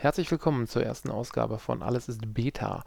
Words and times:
Herzlich 0.00 0.30
willkommen 0.30 0.68
zur 0.68 0.84
ersten 0.84 1.10
Ausgabe 1.10 1.58
von 1.58 1.82
Alles 1.82 2.08
ist 2.08 2.32
Beta. 2.32 2.84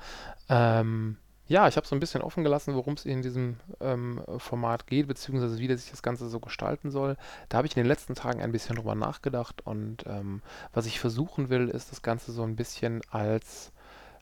Ähm, 0.47 1.17
ja, 1.45 1.67
ich 1.67 1.75
habe 1.75 1.85
so 1.85 1.93
ein 1.93 1.99
bisschen 1.99 2.21
offen 2.21 2.45
gelassen, 2.45 2.73
worum 2.73 2.93
es 2.93 3.03
in 3.03 3.21
diesem 3.21 3.57
ähm, 3.81 4.21
Format 4.37 4.87
geht, 4.87 5.09
beziehungsweise 5.09 5.59
wie 5.59 5.67
sich 5.75 5.91
das 5.91 6.03
Ganze 6.03 6.29
so 6.29 6.39
gestalten 6.39 6.89
soll. 6.89 7.17
Da 7.49 7.57
habe 7.57 7.67
ich 7.67 7.75
in 7.75 7.83
den 7.83 7.89
letzten 7.89 8.15
Tagen 8.15 8.39
ein 8.41 8.53
bisschen 8.53 8.77
drüber 8.77 8.95
nachgedacht 8.95 9.59
und 9.67 10.05
ähm, 10.07 10.41
was 10.71 10.85
ich 10.85 11.01
versuchen 11.01 11.49
will, 11.49 11.67
ist 11.67 11.91
das 11.91 12.01
Ganze 12.01 12.31
so 12.31 12.43
ein 12.43 12.55
bisschen 12.55 13.01
als 13.11 13.73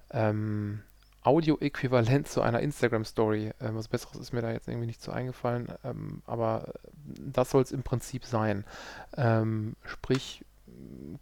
ähm, 0.09 0.81
Audio-Äquivalent 1.21 2.27
zu 2.27 2.41
einer 2.41 2.61
Instagram-Story. 2.61 3.51
Ähm, 3.61 3.75
was 3.75 3.87
Besseres 3.87 4.17
ist 4.17 4.33
mir 4.33 4.41
da 4.41 4.51
jetzt 4.51 4.67
irgendwie 4.67 4.87
nicht 4.87 5.03
so 5.03 5.11
eingefallen, 5.11 5.67
ähm, 5.83 6.23
aber 6.25 6.73
das 7.03 7.51
soll 7.51 7.61
es 7.61 7.71
im 7.71 7.83
Prinzip 7.83 8.25
sein. 8.25 8.65
Ähm, 9.15 9.75
sprich, 9.85 10.43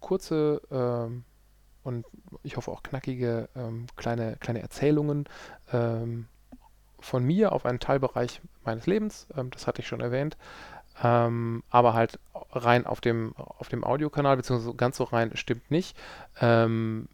kurze 0.00 0.62
ähm, 0.70 1.24
und 1.82 2.04
ich 2.42 2.56
hoffe 2.56 2.70
auch 2.70 2.82
knackige 2.82 3.48
ähm, 3.54 3.86
kleine, 3.96 4.36
kleine 4.40 4.60
Erzählungen 4.60 5.28
ähm, 5.72 6.26
von 7.00 7.24
mir 7.24 7.52
auf 7.52 7.64
einen 7.64 7.80
Teilbereich 7.80 8.40
meines 8.64 8.86
Lebens. 8.86 9.26
Ähm, 9.36 9.50
das 9.50 9.66
hatte 9.66 9.80
ich 9.80 9.88
schon 9.88 10.00
erwähnt. 10.00 10.36
Ähm, 11.02 11.62
aber 11.70 11.94
halt 11.94 12.18
rein 12.50 12.86
auf 12.86 13.00
dem, 13.00 13.34
auf 13.36 13.68
dem 13.68 13.84
Audiokanal, 13.84 14.36
beziehungsweise 14.36 14.74
ganz 14.74 14.96
so 14.96 15.04
rein 15.04 15.36
stimmt 15.36 15.70
nicht. 15.70 15.96
Ähm, 16.40 17.08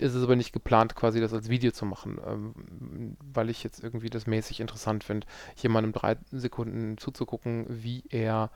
es 0.00 0.14
ist 0.14 0.22
aber 0.22 0.36
nicht 0.36 0.52
geplant, 0.52 0.94
quasi 0.94 1.20
das 1.20 1.32
als 1.32 1.48
Video 1.48 1.72
zu 1.72 1.84
machen, 1.84 2.20
ähm, 2.24 3.16
weil 3.32 3.50
ich 3.50 3.64
jetzt 3.64 3.82
irgendwie 3.82 4.10
das 4.10 4.26
mäßig 4.26 4.60
interessant 4.60 5.04
finde, 5.04 5.26
jemandem 5.56 5.92
drei 5.92 6.16
Sekunden 6.30 6.98
zuzugucken, 6.98 7.66
wie 7.68 8.04
er 8.08 8.50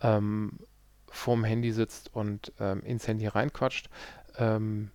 ähm, 0.00 0.58
vorm 1.10 1.44
Handy 1.44 1.72
sitzt 1.72 2.14
und 2.14 2.52
ähm, 2.60 2.82
ins 2.82 3.06
Handy 3.06 3.26
reinquatscht. 3.26 3.88
Ähm, 4.36 4.90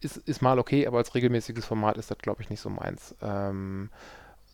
ist, 0.00 0.16
ist 0.16 0.42
mal 0.42 0.58
okay, 0.58 0.86
aber 0.86 0.98
als 0.98 1.14
regelmäßiges 1.14 1.64
Format 1.64 1.96
ist 1.96 2.10
das, 2.10 2.18
glaube 2.18 2.42
ich, 2.42 2.50
nicht 2.50 2.60
so 2.60 2.70
meins. 2.70 3.14
Ähm, 3.22 3.90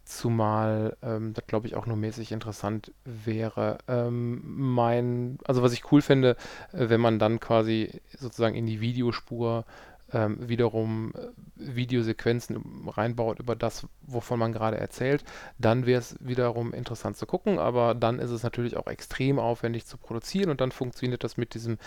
zumal 0.04 0.96
ähm, 1.02 1.32
das, 1.34 1.46
glaube 1.46 1.66
ich, 1.66 1.74
auch 1.74 1.86
nur 1.86 1.96
mäßig 1.96 2.32
interessant 2.32 2.92
wäre. 3.04 3.78
Ähm, 3.88 4.42
mein, 4.44 5.38
also 5.44 5.62
was 5.62 5.72
ich 5.72 5.90
cool 5.92 6.02
finde, 6.02 6.36
äh, 6.72 6.88
wenn 6.88 7.00
man 7.00 7.18
dann 7.18 7.40
quasi 7.40 8.00
sozusagen 8.18 8.54
in 8.54 8.66
die 8.66 8.80
Videospur 8.80 9.64
ähm, 10.12 10.48
wiederum 10.48 11.12
äh, 11.14 11.28
Videosequenzen 11.56 12.88
reinbaut 12.88 13.38
über 13.38 13.56
das, 13.56 13.86
wovon 14.02 14.38
man 14.38 14.52
gerade 14.52 14.78
erzählt, 14.78 15.24
dann 15.58 15.86
wäre 15.86 16.00
es 16.00 16.16
wiederum 16.20 16.72
interessant 16.72 17.16
zu 17.16 17.26
gucken, 17.26 17.58
aber 17.58 17.94
dann 17.94 18.18
ist 18.18 18.30
es 18.30 18.42
natürlich 18.42 18.76
auch 18.76 18.86
extrem 18.86 19.38
aufwendig 19.38 19.86
zu 19.86 19.96
produzieren 19.98 20.50
und 20.50 20.60
dann 20.60 20.72
funktioniert 20.72 21.24
das 21.24 21.36
mit 21.36 21.54
diesem 21.54 21.78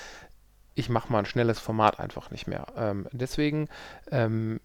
ich 0.78 0.90
mache 0.90 1.10
mal 1.10 1.20
ein 1.20 1.26
schnelles 1.26 1.58
Format 1.58 2.02
einfach 2.02 2.32
nicht 2.32 2.48
mehr. 2.48 2.68
Ähm, 2.76 3.08
deswegen 3.14 3.70
ähm, 4.12 4.60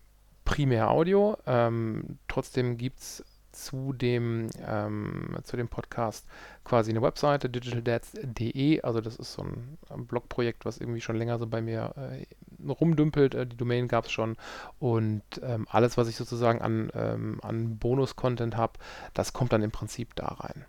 primär 0.44 0.90
Audio. 0.90 1.36
Ähm, 1.46 2.18
trotzdem 2.26 2.76
gibt 2.76 2.98
es 2.98 3.24
zu 3.52 3.92
dem, 3.92 4.48
ähm, 4.66 5.36
zu 5.42 5.56
dem 5.56 5.68
Podcast 5.68 6.26
quasi 6.64 6.90
eine 6.90 7.02
Webseite, 7.02 7.48
digitaldads.de. 7.48 8.82
Also 8.82 9.00
das 9.00 9.16
ist 9.16 9.32
so 9.32 9.42
ein, 9.42 10.06
Blogprojekt, 10.06 10.64
was 10.64 10.78
irgendwie 10.78 11.00
schon 11.00 11.16
länger 11.16 11.38
so 11.38 11.46
bei 11.46 11.60
mir 11.60 11.94
äh, 11.96 12.26
rumdümpelt. 12.68 13.34
Äh, 13.34 13.46
die 13.46 13.56
Domain 13.56 13.88
gab 13.88 14.06
es 14.06 14.12
schon. 14.12 14.36
Und 14.78 15.22
ähm, 15.42 15.66
alles, 15.70 15.96
was 15.96 16.08
ich 16.08 16.16
sozusagen 16.16 16.60
an, 16.60 16.90
ähm, 16.94 17.40
an 17.42 17.78
Bonus-Content 17.78 18.56
habe, 18.56 18.74
das 19.14 19.32
kommt 19.32 19.52
dann 19.52 19.62
im 19.62 19.70
Prinzip 19.70 20.14
da 20.16 20.26
rein. 20.26 20.64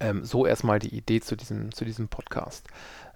Ähm, 0.00 0.24
so 0.24 0.46
erstmal 0.46 0.78
die 0.78 0.94
Idee 0.94 1.20
zu 1.20 1.36
diesem, 1.36 1.72
zu 1.72 1.84
diesem 1.84 2.08
Podcast. 2.08 2.66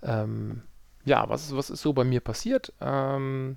Ähm, 0.02 0.62
ja, 1.04 1.28
was, 1.28 1.54
was 1.54 1.70
ist 1.70 1.82
so 1.82 1.92
bei 1.92 2.04
mir 2.04 2.20
passiert? 2.20 2.72
Ähm, 2.80 3.56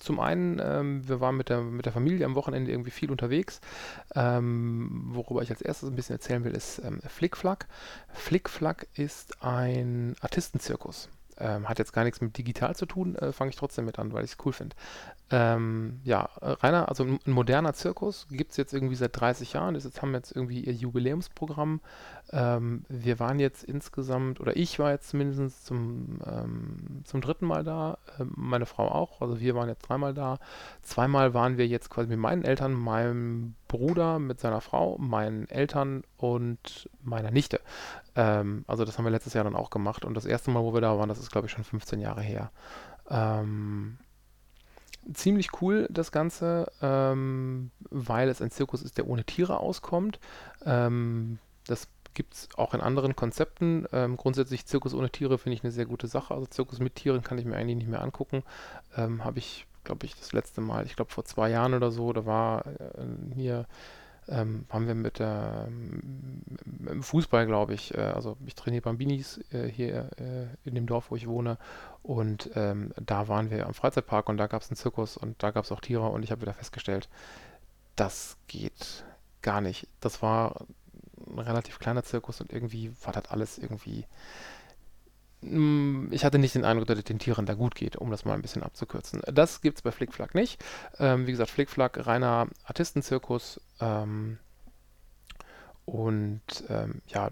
zum 0.00 0.18
einen, 0.18 0.58
ähm, 0.64 1.06
wir 1.06 1.20
waren 1.20 1.36
mit 1.36 1.50
der, 1.50 1.60
mit 1.60 1.84
der 1.84 1.92
Familie 1.92 2.24
am 2.24 2.34
Wochenende 2.34 2.70
irgendwie 2.70 2.90
viel 2.90 3.10
unterwegs. 3.10 3.60
Ähm, 4.14 5.10
worüber 5.12 5.42
ich 5.42 5.50
als 5.50 5.60
erstes 5.60 5.90
ein 5.90 5.94
bisschen 5.94 6.16
erzählen 6.16 6.42
will, 6.42 6.52
ist 6.52 6.78
ähm, 6.82 7.00
Flickflack. 7.06 7.68
Flickflack 8.14 8.88
ist 8.94 9.42
ein 9.42 10.16
Artistenzirkus. 10.20 11.10
Ähm, 11.40 11.68
hat 11.68 11.78
jetzt 11.78 11.92
gar 11.92 12.04
nichts 12.04 12.20
mit 12.20 12.36
digital 12.36 12.76
zu 12.76 12.86
tun, 12.86 13.16
äh, 13.16 13.32
fange 13.32 13.50
ich 13.50 13.56
trotzdem 13.56 13.86
mit 13.86 13.98
an, 13.98 14.12
weil 14.12 14.24
ich 14.24 14.32
es 14.32 14.36
cool 14.44 14.52
finde. 14.52 14.76
Ähm, 15.32 16.00
ja, 16.02 16.28
Rainer, 16.40 16.88
also 16.88 17.04
ein, 17.04 17.20
moderner 17.26 17.72
Zirkus 17.72 18.26
gibt 18.30 18.50
es 18.50 18.56
jetzt 18.56 18.74
irgendwie 18.74 18.96
seit 18.96 19.18
30 19.18 19.52
Jahren. 19.52 19.74
Das 19.74 19.84
jetzt 19.84 20.02
haben 20.02 20.10
wir 20.10 20.18
jetzt 20.18 20.34
irgendwie 20.34 20.64
ihr 20.64 20.72
Jubiläumsprogramm. 20.72 21.80
Ähm, 22.32 22.84
wir 22.88 23.20
waren 23.20 23.38
jetzt 23.38 23.62
insgesamt, 23.62 24.40
oder 24.40 24.56
ich 24.56 24.80
war 24.80 24.90
jetzt 24.90 25.10
zumindest 25.10 25.66
zum, 25.66 26.18
ähm, 26.26 27.02
zum 27.04 27.20
dritten 27.20 27.46
Mal 27.46 27.62
da, 27.62 27.98
äh, 28.18 28.24
meine 28.34 28.66
Frau 28.66 28.88
auch. 28.88 29.20
Also 29.20 29.38
wir 29.38 29.54
waren 29.54 29.68
jetzt 29.68 29.82
dreimal 29.82 30.14
da. 30.14 30.38
Zweimal 30.82 31.32
waren 31.32 31.58
wir 31.58 31.66
jetzt 31.68 31.90
quasi 31.90 32.08
mit 32.08 32.18
meinen 32.18 32.44
Eltern, 32.44 32.72
meinem 32.72 33.54
Bruder 33.68 34.18
mit 34.18 34.40
seiner 34.40 34.60
Frau, 34.60 34.98
meinen 34.98 35.48
Eltern 35.48 36.02
und 36.16 36.90
meiner 37.02 37.30
Nichte. 37.30 37.60
Ähm, 38.16 38.64
also 38.66 38.84
das 38.84 38.98
haben 38.98 39.04
wir 39.04 39.12
letztes 39.12 39.34
Jahr 39.34 39.44
dann 39.44 39.54
auch 39.54 39.70
gemacht. 39.70 40.04
Und 40.04 40.14
das 40.14 40.26
erste 40.26 40.50
Mal, 40.50 40.64
wo 40.64 40.74
wir 40.74 40.80
da 40.80 40.98
waren, 40.98 41.08
das 41.08 41.20
ist 41.20 41.30
glaube 41.30 41.46
ich 41.46 41.52
schon 41.52 41.62
15 41.62 42.00
Jahre 42.00 42.22
her. 42.22 42.50
Ähm, 43.08 43.98
ziemlich 45.12 45.60
cool, 45.60 45.86
das 45.90 46.12
Ganze, 46.12 46.70
ähm, 46.82 47.70
weil 47.90 48.28
es 48.28 48.42
ein 48.42 48.50
Zirkus 48.50 48.82
ist, 48.82 48.98
der 48.98 49.08
ohne 49.08 49.24
Tiere 49.24 49.58
auskommt. 49.60 50.20
Ähm, 50.64 51.38
das 51.66 51.88
gibt 52.14 52.34
es 52.34 52.48
auch 52.56 52.74
in 52.74 52.80
anderen 52.80 53.16
Konzepten. 53.16 53.86
Ähm, 53.92 54.16
grundsätzlich 54.16 54.66
Zirkus 54.66 54.94
ohne 54.94 55.10
Tiere 55.10 55.38
finde 55.38 55.54
ich 55.54 55.64
eine 55.64 55.72
sehr 55.72 55.86
gute 55.86 56.06
Sache. 56.06 56.34
Also 56.34 56.46
Zirkus 56.46 56.80
mit 56.80 56.96
Tieren 56.96 57.22
kann 57.22 57.38
ich 57.38 57.44
mir 57.44 57.56
eigentlich 57.56 57.76
nicht 57.76 57.88
mehr 57.88 58.02
angucken. 58.02 58.42
Ähm, 58.96 59.24
Habe 59.24 59.38
ich, 59.38 59.66
glaube 59.84 60.06
ich, 60.06 60.16
das 60.16 60.32
letzte 60.32 60.60
Mal, 60.60 60.86
ich 60.86 60.96
glaube 60.96 61.10
vor 61.10 61.24
zwei 61.24 61.50
Jahren 61.50 61.74
oder 61.74 61.90
so, 61.90 62.12
da 62.12 62.26
war 62.26 62.66
äh, 62.66 63.34
hier 63.34 63.66
ähm, 64.30 64.64
haben 64.70 64.86
wir 64.86 64.94
mit 64.94 65.18
der 65.18 65.66
ähm, 65.68 67.02
Fußball, 67.02 67.46
glaube 67.46 67.74
ich, 67.74 67.94
äh, 67.94 68.00
also 68.00 68.36
ich 68.46 68.54
trainiere 68.54 68.82
Bambinis 68.82 69.40
äh, 69.52 69.66
hier 69.66 70.10
äh, 70.18 70.68
in 70.68 70.74
dem 70.74 70.86
Dorf, 70.86 71.10
wo 71.10 71.16
ich 71.16 71.28
wohne 71.28 71.58
und 72.02 72.50
ähm, 72.54 72.92
da 72.96 73.28
waren 73.28 73.50
wir 73.50 73.66
am 73.66 73.74
Freizeitpark 73.74 74.28
und 74.28 74.36
da 74.36 74.46
gab 74.46 74.62
es 74.62 74.70
einen 74.70 74.76
Zirkus 74.76 75.16
und 75.16 75.42
da 75.42 75.50
gab 75.50 75.64
es 75.64 75.72
auch 75.72 75.80
Tiere 75.80 76.08
und 76.08 76.22
ich 76.22 76.30
habe 76.30 76.42
wieder 76.42 76.54
festgestellt, 76.54 77.08
das 77.96 78.36
geht 78.46 79.04
gar 79.42 79.60
nicht. 79.60 79.88
Das 80.00 80.22
war 80.22 80.66
ein 81.26 81.38
relativ 81.38 81.78
kleiner 81.78 82.02
Zirkus 82.02 82.40
und 82.40 82.52
irgendwie 82.52 82.92
war 83.02 83.12
das 83.12 83.26
alles 83.26 83.58
irgendwie 83.58 84.06
ich 85.42 86.24
hatte 86.24 86.38
nicht 86.38 86.54
den 86.54 86.64
Eindruck, 86.64 86.86
dass 86.86 86.98
es 86.98 87.04
den 87.04 87.18
Tieren 87.18 87.46
da 87.46 87.54
gut 87.54 87.74
geht, 87.74 87.96
um 87.96 88.10
das 88.10 88.24
mal 88.24 88.34
ein 88.34 88.42
bisschen 88.42 88.62
abzukürzen. 88.62 89.22
Das 89.32 89.62
gibt 89.62 89.78
es 89.78 89.82
bei 89.82 89.90
Flickflack 89.90 90.34
nicht. 90.34 90.62
Ähm, 90.98 91.26
wie 91.26 91.30
gesagt, 91.30 91.50
Flickflack, 91.50 92.06
reiner 92.06 92.48
Artistenzirkus. 92.64 93.60
Ähm, 93.80 94.38
und 95.86 96.42
ähm, 96.68 97.00
ja, 97.08 97.30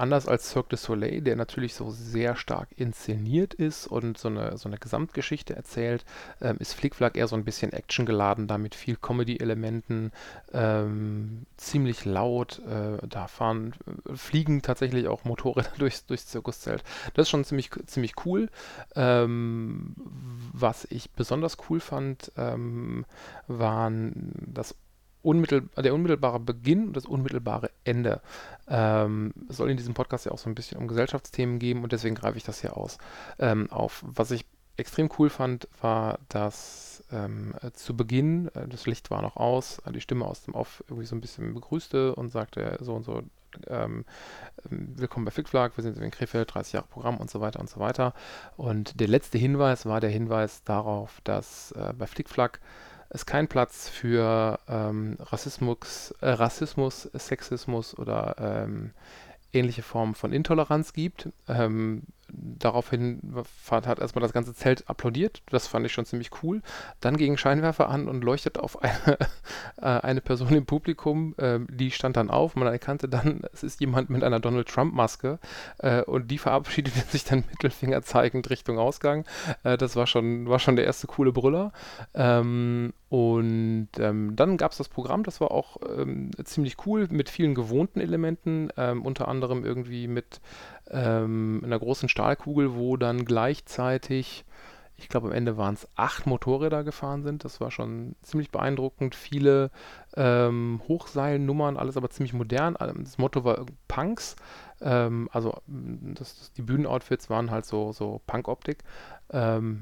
anders 0.00 0.28
als 0.28 0.50
Cirque 0.50 0.70
du 0.70 0.76
Soleil, 0.76 1.20
der 1.22 1.36
natürlich 1.36 1.74
so 1.74 1.90
sehr 1.90 2.36
stark 2.36 2.68
inszeniert 2.76 3.54
ist 3.54 3.86
und 3.86 4.18
so 4.18 4.28
eine, 4.28 4.56
so 4.56 4.68
eine 4.68 4.78
Gesamtgeschichte 4.78 5.54
erzählt, 5.56 6.04
ähm, 6.40 6.56
ist 6.58 6.74
Flickflack 6.74 7.16
eher 7.16 7.28
so 7.28 7.36
ein 7.36 7.44
bisschen 7.44 7.72
actiongeladen, 7.72 8.46
da 8.46 8.58
mit 8.58 8.74
viel 8.74 8.96
Comedy-Elementen, 8.96 10.12
ähm, 10.52 11.46
ziemlich 11.56 12.04
laut, 12.04 12.60
äh, 12.66 13.06
da 13.06 13.26
fahren, 13.26 13.74
äh, 14.08 14.16
fliegen 14.16 14.62
tatsächlich 14.62 15.08
auch 15.08 15.24
Motorräder 15.24 15.70
durchs, 15.78 16.06
durchs 16.06 16.26
Zirkuszelt. 16.26 16.82
Das 17.14 17.24
ist 17.24 17.30
schon 17.30 17.44
ziemlich, 17.44 17.70
ziemlich 17.86 18.14
cool. 18.24 18.48
Ähm, 18.94 19.94
was 20.52 20.86
ich 20.90 21.10
besonders 21.10 21.56
cool 21.68 21.80
fand, 21.80 22.32
ähm, 22.36 23.04
waren 23.46 24.32
das 24.46 24.74
unmittel 25.22 25.68
der 25.76 25.94
unmittelbare 25.94 26.40
Beginn 26.40 26.88
und 26.88 26.96
das 26.96 27.06
unmittelbare 27.06 27.70
Ende. 27.84 28.20
Ähm, 28.68 29.32
es 29.48 29.56
soll 29.56 29.70
in 29.70 29.76
diesem 29.76 29.94
Podcast 29.94 30.26
ja 30.26 30.32
auch 30.32 30.38
so 30.38 30.48
ein 30.48 30.54
bisschen 30.54 30.78
um 30.78 30.88
Gesellschaftsthemen 30.88 31.58
geben 31.58 31.82
und 31.82 31.92
deswegen 31.92 32.14
greife 32.14 32.38
ich 32.38 32.44
das 32.44 32.60
hier 32.60 32.76
aus 32.76 32.98
ähm, 33.38 33.70
auf. 33.70 34.04
Was 34.06 34.30
ich 34.30 34.44
extrem 34.76 35.10
cool 35.18 35.28
fand, 35.28 35.68
war, 35.80 36.20
dass 36.28 37.02
ähm, 37.10 37.54
zu 37.72 37.96
Beginn, 37.96 38.48
äh, 38.54 38.68
das 38.68 38.86
Licht 38.86 39.10
war 39.10 39.22
noch 39.22 39.36
aus, 39.36 39.80
äh, 39.80 39.92
die 39.92 40.00
Stimme 40.00 40.24
aus 40.24 40.42
dem 40.44 40.54
Off 40.54 40.84
irgendwie 40.88 41.06
so 41.06 41.16
ein 41.16 41.20
bisschen 41.20 41.54
begrüßte 41.54 42.14
und 42.14 42.30
sagte 42.30 42.78
so 42.80 42.94
und 42.94 43.02
so, 43.02 43.22
ähm, 43.66 44.04
willkommen 44.64 45.24
bei 45.24 45.30
Flickflag, 45.30 45.76
wir 45.76 45.82
sind 45.82 45.98
in 45.98 46.10
Krefeld, 46.10 46.54
30 46.54 46.74
Jahre 46.74 46.86
Programm 46.86 47.16
und 47.16 47.30
so 47.30 47.40
weiter 47.40 47.60
und 47.60 47.68
so 47.68 47.80
weiter. 47.80 48.14
Und 48.56 49.00
der 49.00 49.08
letzte 49.08 49.38
Hinweis 49.38 49.86
war 49.86 50.00
der 50.00 50.10
Hinweis 50.10 50.62
darauf, 50.64 51.20
dass 51.24 51.72
äh, 51.72 51.92
bei 51.96 52.06
Flickflag 52.06 52.60
es 53.10 53.26
keinen 53.26 53.48
Platz 53.48 53.88
für 53.88 54.58
ähm, 54.68 55.16
Rassismus, 55.18 56.14
äh, 56.20 56.30
Rassismus, 56.30 57.02
Sexismus 57.14 57.96
oder 57.96 58.36
ähm, 58.38 58.92
ähnliche 59.52 59.82
Formen 59.82 60.14
von 60.14 60.32
Intoleranz 60.32 60.92
gibt. 60.92 61.30
Ähm, 61.48 62.02
daraufhin 62.32 63.20
hat 63.70 63.98
erstmal 63.98 64.22
das 64.22 64.32
ganze 64.32 64.54
Zelt 64.54 64.88
applaudiert. 64.88 65.42
Das 65.50 65.66
fand 65.66 65.86
ich 65.86 65.92
schon 65.92 66.04
ziemlich 66.04 66.30
cool. 66.42 66.62
Dann 67.00 67.16
ging 67.16 67.36
Scheinwerfer 67.36 67.88
an 67.88 68.08
und 68.08 68.22
leuchtete 68.22 68.62
auf 68.62 68.82
eine, 68.82 69.18
äh, 69.78 69.84
eine 69.84 70.20
Person 70.20 70.54
im 70.54 70.66
Publikum. 70.66 71.34
Äh, 71.38 71.60
die 71.68 71.90
stand 71.90 72.16
dann 72.16 72.30
auf. 72.30 72.56
Man 72.56 72.68
erkannte 72.68 73.08
dann, 73.08 73.42
es 73.52 73.62
ist 73.62 73.80
jemand 73.80 74.10
mit 74.10 74.22
einer 74.24 74.40
Donald 74.40 74.68
Trump-Maske. 74.68 75.38
Äh, 75.78 76.02
und 76.02 76.30
die 76.30 76.38
verabschiedete 76.38 77.00
sich 77.08 77.24
dann 77.24 77.44
Mittelfinger 77.50 78.02
zeigend 78.02 78.50
Richtung 78.50 78.78
Ausgang. 78.78 79.24
Äh, 79.64 79.76
das 79.76 79.96
war 79.96 80.06
schon, 80.06 80.48
war 80.48 80.58
schon 80.58 80.76
der 80.76 80.84
erste 80.84 81.06
coole 81.06 81.32
Brüller. 81.32 81.72
Ähm, 82.14 82.92
und 83.08 83.88
ähm, 83.98 84.36
dann 84.36 84.58
gab 84.58 84.72
es 84.72 84.78
das 84.78 84.88
Programm, 84.88 85.22
das 85.22 85.40
war 85.40 85.50
auch 85.50 85.78
ähm, 85.96 86.30
ziemlich 86.44 86.76
cool 86.84 87.08
mit 87.10 87.30
vielen 87.30 87.54
gewohnten 87.54 88.00
Elementen, 88.00 88.68
ähm, 88.76 89.02
unter 89.02 89.28
anderem 89.28 89.64
irgendwie 89.64 90.06
mit 90.08 90.42
ähm, 90.90 91.62
einer 91.64 91.78
großen 91.78 92.08
Stahlkugel, 92.08 92.74
wo 92.74 92.96
dann 92.96 93.24
gleichzeitig, 93.24 94.44
ich 94.96 95.08
glaube 95.08 95.28
am 95.28 95.32
Ende 95.32 95.56
waren 95.56 95.74
es 95.74 95.88
acht 95.96 96.26
Motorräder 96.26 96.84
gefahren 96.84 97.22
sind. 97.22 97.44
Das 97.44 97.60
war 97.60 97.70
schon 97.70 98.16
ziemlich 98.22 98.50
beeindruckend. 98.50 99.14
Viele 99.14 99.70
ähm, 100.16 100.80
Hochseilnummern, 100.88 101.76
alles 101.76 101.96
aber 101.96 102.10
ziemlich 102.10 102.32
modern. 102.32 102.74
Das 102.98 103.18
Motto 103.18 103.44
war 103.44 103.64
Punks. 103.86 104.36
Ähm, 104.80 105.28
also 105.32 105.60
das, 105.66 106.38
das, 106.38 106.52
die 106.52 106.62
Bühnenoutfits 106.62 107.30
waren 107.30 107.50
halt 107.50 107.66
so, 107.66 107.92
so 107.92 108.20
Punk-Optik. 108.26 108.82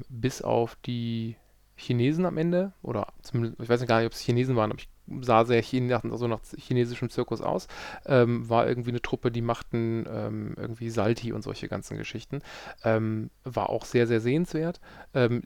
bis 0.09 0.41
auf 0.41 0.77
die 0.85 1.37
Chinesen 1.77 2.25
am 2.25 2.37
Ende, 2.37 2.73
oder 2.81 3.07
ich 3.33 3.69
weiß 3.69 3.85
gar 3.85 3.99
nicht, 3.99 4.07
ob 4.07 4.13
es 4.13 4.19
Chinesen 4.19 4.55
waren, 4.55 4.71
aber 4.71 4.79
ich 4.79 4.89
sah 5.21 5.45
sehr 5.45 5.61
Chine, 5.61 6.01
also 6.03 6.27
nach 6.27 6.39
chinesischem 6.57 7.09
Zirkus 7.09 7.41
aus, 7.41 7.67
ähm, 8.05 8.49
war 8.49 8.67
irgendwie 8.67 8.89
eine 8.89 9.01
Truppe, 9.01 9.31
die 9.31 9.41
machten 9.41 10.05
ähm, 10.09 10.53
irgendwie 10.57 10.89
Salti 10.89 11.31
und 11.33 11.41
solche 11.41 11.67
ganzen 11.67 11.97
Geschichten. 11.97 12.41
Ähm, 12.83 13.29
war 13.43 13.69
auch 13.69 13.85
sehr, 13.85 14.07
sehr 14.07 14.19
sehenswert. 14.19 14.79
Ähm, 15.13 15.43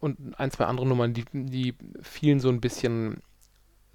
und 0.00 0.38
ein, 0.38 0.50
zwei 0.50 0.64
andere 0.64 0.86
Nummern, 0.86 1.14
die, 1.14 1.24
die 1.32 1.74
fielen 2.02 2.40
so 2.40 2.48
ein 2.48 2.60
bisschen 2.60 3.22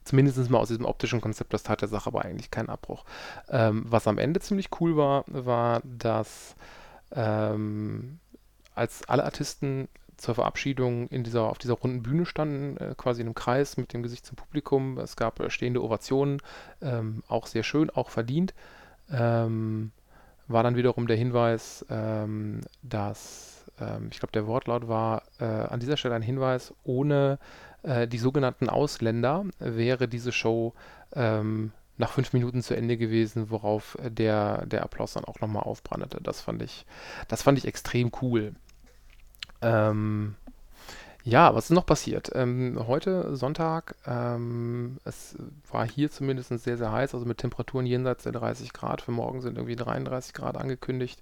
zumindest 0.06 0.50
mal 0.50 0.60
aus 0.60 0.68
diesem 0.68 0.86
optischen 0.86 1.20
Konzept, 1.20 1.52
das 1.54 1.64
tat 1.64 1.82
der 1.82 1.88
Sache 1.90 2.08
aber 2.08 2.24
eigentlich 2.24 2.52
keinen 2.52 2.70
Abbruch. 2.70 3.04
Ähm, 3.50 3.84
was 3.88 4.08
am 4.08 4.20
Ende 4.20 4.40
ziemlich 4.40 4.70
cool 4.80 4.96
war, 4.96 5.26
war, 5.28 5.82
dass 5.84 6.56
ähm, 7.12 8.20
als 8.76 9.08
alle 9.10 9.24
Artisten 9.24 9.88
zur 10.18 10.36
Verabschiedung 10.36 11.08
in 11.10 11.24
dieser, 11.24 11.44
auf 11.44 11.58
dieser 11.58 11.76
runden 11.76 12.04
Bühne 12.04 12.26
standen, 12.26 12.78
äh, 12.78 12.96
quasi 12.98 13.22
in 13.22 13.28
einem 13.28 13.36
Kreis 13.36 13.78
mit 13.78 13.94
dem 13.94 14.04
Gesicht 14.04 14.26
zum 14.26 14.36
Publikum. 14.36 14.98
Es 14.98 15.16
gab 15.16 15.40
äh, 15.40 15.50
stehende 15.50 15.84
Ovationen, 15.84 16.42
ähm, 16.82 17.24
auch 17.28 17.48
sehr 17.48 17.64
schön, 17.64 17.90
auch 17.90 18.10
verdient. 18.10 18.54
Ähm, 19.12 19.92
war 20.48 20.64
dann 20.64 20.76
wiederum 20.76 21.08
der 21.08 21.18
Hinweis, 21.18 21.86
ähm, 21.90 22.62
dass, 22.84 23.66
ähm, 23.80 24.10
ich 24.12 24.20
glaube, 24.20 24.32
der 24.32 24.48
Wortlaut 24.48 24.88
war 24.88 25.24
äh, 25.40 25.46
an 25.46 25.80
dieser 25.80 25.98
Stelle 25.98 26.16
ein 26.16 26.22
Hinweis, 26.22 26.74
ohne 26.84 27.40
äh, 27.84 28.08
die 28.08 28.18
sogenannten 28.18 28.70
Ausländer 28.70 29.46
wäre 29.60 30.08
diese 30.08 30.32
Show 30.32 30.74
ähm, 31.14 31.72
nach 31.98 32.12
fünf 32.12 32.34
Minuten 32.34 32.62
zu 32.62 32.76
Ende 32.76 32.98
gewesen, 32.98 33.50
worauf 33.50 33.98
der, 34.02 34.66
der 34.66 34.84
Applaus 34.84 35.14
dann 35.14 35.26
auch 35.26 35.40
nochmal 35.40 35.64
aufbrandete. 35.64 36.20
Das 36.22 36.42
fand 36.42 36.62
ich, 36.62 36.86
das 37.28 37.42
fand 37.42 37.58
ich 37.58 37.66
extrem 37.66 38.12
cool. 38.22 38.54
Ähm, 39.66 40.36
ja, 41.24 41.56
was 41.56 41.66
ist 41.66 41.72
noch 41.72 41.88
passiert? 41.88 42.32
Ähm, 42.36 42.80
heute 42.86 43.36
Sonntag, 43.36 43.96
ähm, 44.06 44.98
es 45.06 45.36
war 45.72 45.88
hier 45.88 46.12
zumindest 46.12 46.50
sehr, 46.50 46.78
sehr 46.78 46.92
heiß, 46.92 47.16
also 47.16 47.26
mit 47.26 47.40
Temperaturen 47.40 47.88
jenseits 47.88 48.24
der 48.24 48.32
30 48.34 48.74
Grad. 48.74 49.02
Für 49.02 49.12
morgen 49.12 49.42
sind 49.42 49.58
irgendwie 49.58 49.76
33 49.76 50.34
Grad 50.34 50.56
angekündigt. 50.56 51.20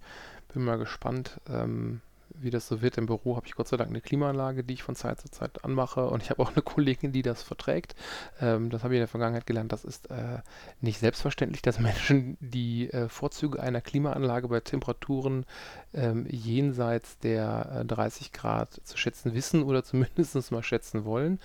Bin 0.53 0.65
mal 0.65 0.77
gespannt, 0.77 1.39
ähm, 1.49 2.01
wie 2.29 2.49
das 2.49 2.67
so 2.67 2.81
wird. 2.81 2.97
Im 2.97 3.05
Büro 3.05 3.35
habe 3.35 3.47
ich 3.47 3.55
Gott 3.55 3.67
sei 3.67 3.77
Dank 3.77 3.89
eine 3.89 4.01
Klimaanlage, 4.01 4.63
die 4.63 4.73
ich 4.73 4.83
von 4.83 4.95
Zeit 4.95 5.19
zu 5.21 5.29
Zeit 5.29 5.63
anmache. 5.63 6.07
Und 6.07 6.23
ich 6.23 6.29
habe 6.29 6.41
auch 6.41 6.51
eine 6.51 6.61
Kollegin, 6.61 7.11
die 7.11 7.21
das 7.21 7.43
verträgt. 7.43 7.95
Ähm, 8.41 8.69
das 8.69 8.83
habe 8.83 8.93
ich 8.93 8.97
in 8.97 9.01
der 9.01 9.07
Vergangenheit 9.07 9.45
gelernt. 9.45 9.71
Das 9.71 9.85
ist 9.85 10.09
äh, 10.09 10.39
nicht 10.81 10.99
selbstverständlich, 10.99 11.61
dass 11.61 11.79
Menschen 11.79 12.37
die 12.39 12.91
äh, 12.91 13.09
Vorzüge 13.09 13.61
einer 13.61 13.81
Klimaanlage 13.81 14.47
bei 14.47 14.59
Temperaturen 14.59 15.45
ähm, 15.93 16.25
jenseits 16.29 17.17
der 17.19 17.81
äh, 17.81 17.85
30 17.85 18.31
Grad 18.31 18.81
zu 18.83 18.97
schätzen 18.97 19.33
wissen 19.33 19.63
oder 19.63 19.83
zumindest 19.83 20.51
mal 20.51 20.63
schätzen 20.63 21.05
wollen. 21.05 21.39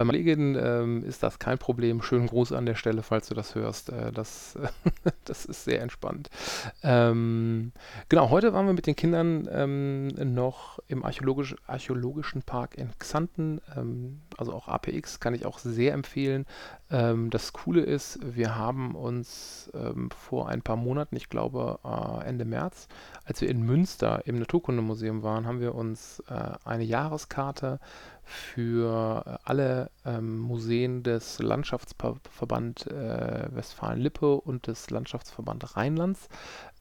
Bei 0.00 0.04
Kollegin 0.04 0.54
ähm, 0.54 1.02
ist 1.02 1.24
das 1.24 1.40
kein 1.40 1.58
Problem. 1.58 2.02
Schönen 2.02 2.28
Gruß 2.28 2.52
an 2.52 2.66
der 2.66 2.76
Stelle, 2.76 3.02
falls 3.02 3.26
du 3.26 3.34
das 3.34 3.56
hörst. 3.56 3.88
Äh, 3.88 4.12
das, 4.12 4.56
das 5.24 5.44
ist 5.44 5.64
sehr 5.64 5.82
entspannt. 5.82 6.30
Ähm, 6.84 7.72
genau, 8.08 8.30
heute 8.30 8.52
waren 8.52 8.66
wir 8.66 8.74
mit 8.74 8.86
den 8.86 8.94
Kindern 8.94 9.48
ähm, 9.50 10.06
noch 10.34 10.78
im 10.86 11.04
Archäologisch, 11.04 11.56
Archäologischen 11.66 12.42
Park 12.42 12.78
in 12.78 12.92
Xanten. 13.00 13.60
Ähm, 13.76 14.20
also 14.36 14.52
auch 14.52 14.68
APX 14.68 15.18
kann 15.18 15.34
ich 15.34 15.44
auch 15.44 15.58
sehr 15.58 15.94
empfehlen. 15.94 16.46
Ähm, 16.92 17.30
das 17.30 17.52
Coole 17.52 17.80
ist, 17.80 18.20
wir 18.22 18.54
haben 18.54 18.94
uns 18.94 19.68
ähm, 19.74 20.10
vor 20.12 20.48
ein 20.48 20.62
paar 20.62 20.76
Monaten, 20.76 21.16
ich 21.16 21.28
glaube 21.28 21.80
äh, 21.84 22.24
Ende 22.24 22.44
März, 22.44 22.86
als 23.24 23.40
wir 23.40 23.50
in 23.50 23.62
Münster 23.62 24.22
im 24.26 24.38
Naturkundemuseum 24.38 25.24
waren, 25.24 25.44
haben 25.44 25.60
wir 25.60 25.74
uns 25.74 26.22
äh, 26.28 26.34
eine 26.64 26.84
Jahreskarte 26.84 27.80
für 28.28 29.24
äh, 29.26 29.38
alle 29.44 29.90
ähm, 30.04 30.38
Museen 30.38 31.02
des 31.02 31.38
Landschaftsverband 31.38 32.86
äh, 32.86 33.48
Westfalen-Lippe 33.50 34.40
und 34.40 34.66
des 34.66 34.90
Landschaftsverband 34.90 35.76
Rheinlands 35.76 36.28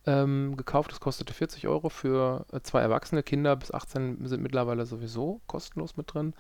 ähm, 0.06 0.56
gekauft. 0.58 0.92
Das 0.92 1.00
kostete 1.00 1.34
40 1.34 1.68
Euro 1.68 1.90
für 1.90 2.46
äh, 2.52 2.60
zwei 2.62 2.82
erwachsene 2.82 3.24
Kinder. 3.24 3.56
Bis 3.56 3.72
18 3.72 4.26
sind 4.28 4.44
mittlerweile 4.44 4.86
sowieso 4.86 5.42
kostenlos 5.48 5.98
mit 5.98 6.14
drin. 6.14 6.34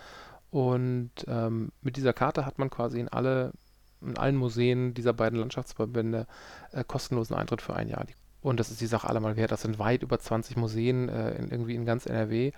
Und 0.51 1.11
ähm, 1.27 1.71
mit 1.81 1.97
dieser 1.97 2.13
Karte 2.13 2.45
hat 2.45 2.59
man 2.59 2.69
quasi 2.69 2.99
in 2.99 3.09
alle 3.09 3.53
in 4.01 4.17
allen 4.17 4.35
Museen 4.35 4.93
dieser 4.93 5.13
beiden 5.13 5.39
Landschaftsverbände 5.39 6.27
äh, 6.71 6.83
kostenlosen 6.83 7.35
Eintritt 7.35 7.61
für 7.63 7.75
ein 7.75 7.89
Jahr. 7.89 8.05
Und 8.41 8.59
das 8.59 8.69
ist 8.69 8.79
die 8.79 8.87
Sache 8.87 9.09
allemal 9.09 9.35
wert. 9.35 9.51
Das 9.51 9.63
sind 9.63 9.79
weit 9.79 10.03
über 10.03 10.19
20 10.19 10.57
Museen 10.57 11.09
äh, 11.09 11.31
in, 11.35 11.49
irgendwie 11.49 11.75
in 11.75 11.85
ganz 11.85 12.05
NRW 12.05 12.51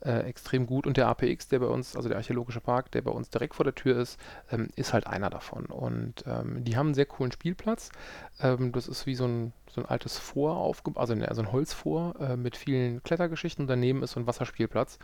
äh, 0.00 0.20
extrem 0.20 0.66
gut. 0.66 0.86
Und 0.86 0.96
der 0.96 1.08
APX, 1.08 1.48
der 1.48 1.60
bei 1.60 1.66
uns, 1.66 1.96
also 1.96 2.08
der 2.08 2.18
Archäologische 2.18 2.60
Park, 2.60 2.90
der 2.92 3.02
bei 3.02 3.10
uns 3.10 3.30
direkt 3.30 3.54
vor 3.54 3.64
der 3.64 3.74
Tür 3.74 3.98
ist, 3.98 4.20
ähm, 4.50 4.68
ist 4.76 4.92
halt 4.92 5.06
einer 5.06 5.30
davon. 5.30 5.66
Und 5.66 6.24
ähm, 6.26 6.64
die 6.64 6.76
haben 6.76 6.88
einen 6.88 6.94
sehr 6.94 7.06
coolen 7.06 7.32
Spielplatz. 7.32 7.90
Ähm, 8.40 8.72
das 8.72 8.88
ist 8.88 9.06
wie 9.06 9.14
so 9.14 9.26
ein, 9.26 9.52
so 9.70 9.80
ein 9.80 9.86
altes 9.86 10.18
Vor 10.18 10.56
aufgebaut, 10.56 11.00
also, 11.00 11.14
also 11.24 11.42
ein 11.42 11.52
Holzvor 11.52 12.14
äh, 12.20 12.36
mit 12.36 12.56
vielen 12.56 13.02
Klettergeschichten. 13.02 13.66
daneben 13.66 14.02
ist 14.02 14.12
so 14.12 14.20
ein 14.20 14.26
Wasserspielplatz. 14.26 14.98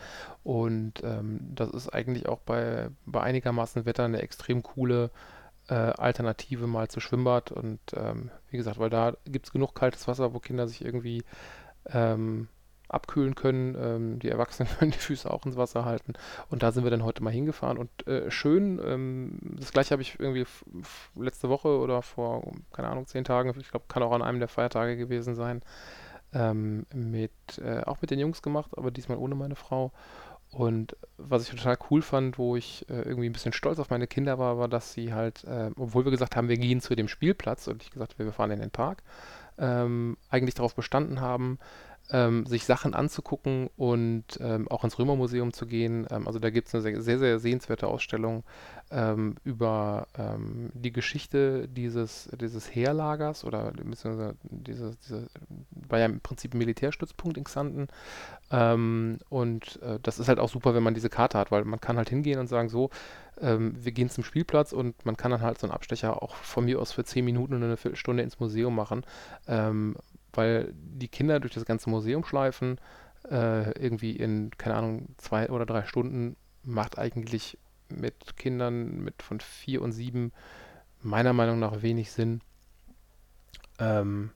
Und 0.45 1.03
ähm, 1.03 1.41
das 1.55 1.71
ist 1.71 1.89
eigentlich 1.89 2.29
auch 2.29 2.41
bei, 2.41 2.91
bei 3.07 3.21
einigermaßen 3.23 3.87
Wetter 3.87 4.05
eine 4.05 4.23
extrem 4.23 4.63
coole 4.63 5.11
äh, 5.69 5.75
Alternative 5.75 6.67
mal 6.67 6.89
zu 6.89 7.01
Schwimmbad. 7.01 7.51
Und 7.51 7.81
ähm, 7.95 8.31
wie 8.51 8.57
gesagt, 8.57 8.79
weil 8.79 8.91
da 8.91 9.17
gibt 9.25 9.47
es 9.47 9.53
genug 9.53 9.75
kaltes 9.75 10.07
Wasser, 10.07 10.35
wo 10.35 10.39
Kinder 10.39 10.69
sich 10.69 10.85
irgendwie 10.85 11.25
ähm, 11.87 12.49
abkühlen 12.93 13.35
können. 13.35 13.77
Ähm, 13.79 14.19
die 14.19 14.29
Erwachsenen 14.29 14.69
können 14.79 14.91
die 14.91 14.99
Füße 14.99 15.31
auch 15.31 15.45
ins 15.47 15.57
Wasser 15.57 15.85
halten. 15.85 16.15
Und 16.51 16.63
da 16.63 16.73
sind 16.73 16.85
wir 16.85 16.91
dann 16.91 17.05
heute 17.05 17.23
mal 17.23 17.33
hingefahren. 17.33 17.79
Und 17.79 18.07
äh, 18.07 18.31
schön, 18.31 18.81
ähm, 18.85 19.39
das 19.59 19.73
gleiche 19.73 19.93
habe 19.93 20.03
ich 20.03 20.19
irgendwie 20.19 20.47
letzte 21.17 21.49
Woche 21.49 21.79
oder 21.79 22.03
vor, 22.03 22.43
keine 22.73 22.89
Ahnung, 22.89 23.07
zehn 23.07 23.25
Tagen, 23.25 23.53
ich 23.59 23.71
glaube, 23.71 23.87
kann 23.89 24.03
auch 24.03 24.13
an 24.13 24.23
einem 24.23 24.39
der 24.39 24.49
Feiertage 24.49 24.97
gewesen 24.97 25.35
sein, 25.35 25.63
ähm, 26.33 26.87
mit, 26.95 27.33
äh, 27.63 27.83
auch 27.85 28.01
mit 28.01 28.11
den 28.11 28.19
Jungs 28.19 28.43
gemacht, 28.43 28.73
aber 28.77 28.91
diesmal 28.91 29.19
ohne 29.19 29.35
meine 29.35 29.57
Frau. 29.57 29.93
Und 30.53 30.97
was 31.17 31.45
ich 31.45 31.51
total 31.51 31.79
cool 31.91 32.03
fand, 32.03 32.37
wo 32.37 32.57
ich 32.57 32.87
äh, 32.91 33.03
irgendwie 33.03 33.29
ein 33.29 33.33
bisschen 33.33 33.55
stolz 33.55 33.79
auf 33.79 33.89
meine 33.89 34.07
Kinder 34.07 34.39
war, 34.39 34.59
war, 34.59 34.69
dass 34.69 34.93
sie 34.93 35.15
halt, 35.15 35.45
äh, 35.45 35.71
obwohl 35.77 36.05
wir 36.05 36.11
gesagt 36.11 36.37
haben, 36.37 36.49
wir 36.51 36.59
gehen 36.59 36.83
zu 36.83 36.95
dem 36.95 37.09
Spielplatz 37.09 37.69
und 37.69 37.83
ich 37.83 37.91
gesagt 37.91 38.19
wir 38.19 38.33
fahren 38.33 38.51
in 38.51 38.61
den 38.61 38.71
Park, 38.71 39.03
ähm, 39.57 40.19
eigentlich 40.29 40.55
darauf 40.55 40.75
bestanden 40.75 41.23
haben, 41.23 41.59
ähm, 42.11 42.47
sich 42.47 42.65
Sachen 42.65 42.95
anzugucken 42.95 43.69
und 43.77 44.25
ähm, 44.41 44.69
auch 44.69 44.85
ins 44.85 44.99
Römermuseum 44.99 45.53
zu 45.53 45.67
gehen. 45.67 46.07
Ähm, 46.11 46.27
also 46.27 46.39
da 46.39 46.51
gibt 46.51 46.69
es 46.69 46.75
eine 46.75 47.01
sehr, 47.01 47.19
sehr, 47.19 47.39
sehenswerte 47.39 47.87
Ausstellung 47.87 48.45
ähm, 48.91 49.37
über 49.45 50.07
ähm, 50.19 50.71
die 50.75 50.93
Geschichte 50.93 51.69
dieses, 51.69 52.29
dieses 52.39 52.75
Heerlagers 52.75 53.45
oder 53.45 53.73
beziehungsweise 53.73 54.37
dieses, 54.43 54.99
diese, 54.99 55.27
war 55.71 55.99
ja 55.99 56.07
im 56.07 56.21
Prinzip 56.21 56.55
ein 56.55 56.59
Militärstützpunkt 56.59 57.39
in 57.39 57.45
Xanten. 57.45 57.89
Ähm, 58.51 59.19
und 59.31 59.81
äh, 59.83 59.99
das 60.03 60.19
ist 60.19 60.29
halt 60.29 60.39
auch 60.39 60.51
super, 60.51 60.75
wenn 60.75 60.83
man 60.83 60.95
diese 60.95 61.11
Karte 61.11 61.39
hat, 61.39 61.51
weil 61.51 61.65
man 61.65 61.81
kann 61.81 61.97
halt 61.97 62.11
hingehen 62.11 62.39
und 62.39 62.49
sagen, 62.49 62.69
so, 62.69 62.91
wir 63.41 63.93
gehen 63.93 64.11
zum 64.11 64.23
Spielplatz 64.25 64.73
und 64.73 65.07
man 65.07 65.17
kann 65.17 65.31
dann 65.31 65.41
halt 65.41 65.59
so 65.59 65.67
einen 65.67 65.75
Abstecher 65.75 66.23
auch 66.23 66.37
von 66.37 66.67
mir 66.67 66.79
aus 66.79 66.93
für 66.93 67.03
10 67.03 67.25
Minuten 67.25 67.55
oder 67.55 67.65
eine 67.65 67.79
Viertelstunde 67.79 68.23
ins 68.23 68.39
Museum 68.39 68.77
machen, 68.77 69.05
weil 70.33 70.73
die 70.75 71.09
Kinder 71.09 71.41
durch 71.41 71.55
das 71.55 71.65
ganze 71.65 71.91
Museum 71.91 72.25
schleifen, 72.25 72.79
äh, 73.31 73.71
irgendwie 73.79 74.17
in, 74.17 74.51
keine 74.57 74.77
Ahnung, 74.77 75.15
zwei 75.19 75.51
oder 75.51 75.67
drei 75.67 75.85
Stunden 75.85 76.37
macht 76.63 76.99
eigentlich 76.99 77.59
mit 77.89 78.37
Kindern 78.37 79.01
mit 79.01 79.23
von 79.23 79.41
vier 79.41 79.83
und 79.83 79.93
sieben 79.93 80.33
meiner 81.01 81.33
Meinung 81.33 81.59
nach 81.59 81.83
wenig 81.83 82.11
Sinn. 82.11 82.41
Ähm, 83.79 84.31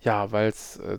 ja, 0.00 0.32
weil 0.32 0.48
es 0.48 0.76
äh, 0.78 0.98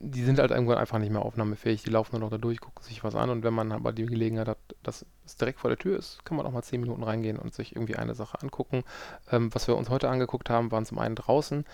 die 0.00 0.22
sind 0.22 0.38
halt 0.38 0.52
irgendwann 0.52 0.78
einfach 0.78 0.98
nicht 0.98 1.10
mehr 1.10 1.22
aufnahmefähig. 1.22 1.82
Die 1.82 1.90
laufen 1.90 2.12
nur 2.12 2.20
noch 2.20 2.30
da 2.30 2.38
durch, 2.38 2.60
gucken 2.60 2.84
sich 2.84 3.02
was 3.02 3.16
an 3.16 3.30
und 3.30 3.42
wenn 3.42 3.54
man 3.54 3.72
aber 3.72 3.92
die 3.92 4.06
Gelegenheit 4.06 4.46
hat, 4.46 4.58
dass 4.82 5.04
es 5.26 5.36
direkt 5.36 5.58
vor 5.58 5.70
der 5.70 5.78
Tür 5.78 5.98
ist, 5.98 6.24
kann 6.24 6.36
man 6.36 6.46
auch 6.46 6.52
mal 6.52 6.62
zehn 6.62 6.80
Minuten 6.80 7.02
reingehen 7.02 7.38
und 7.38 7.52
sich 7.52 7.74
irgendwie 7.74 7.96
eine 7.96 8.14
Sache 8.14 8.40
angucken. 8.40 8.84
Ähm, 9.30 9.52
was 9.54 9.66
wir 9.66 9.76
uns 9.76 9.90
heute 9.90 10.08
angeguckt 10.08 10.50
haben, 10.50 10.70
waren 10.70 10.86
zum 10.86 10.98
einen 10.98 11.16
draußen 11.16 11.64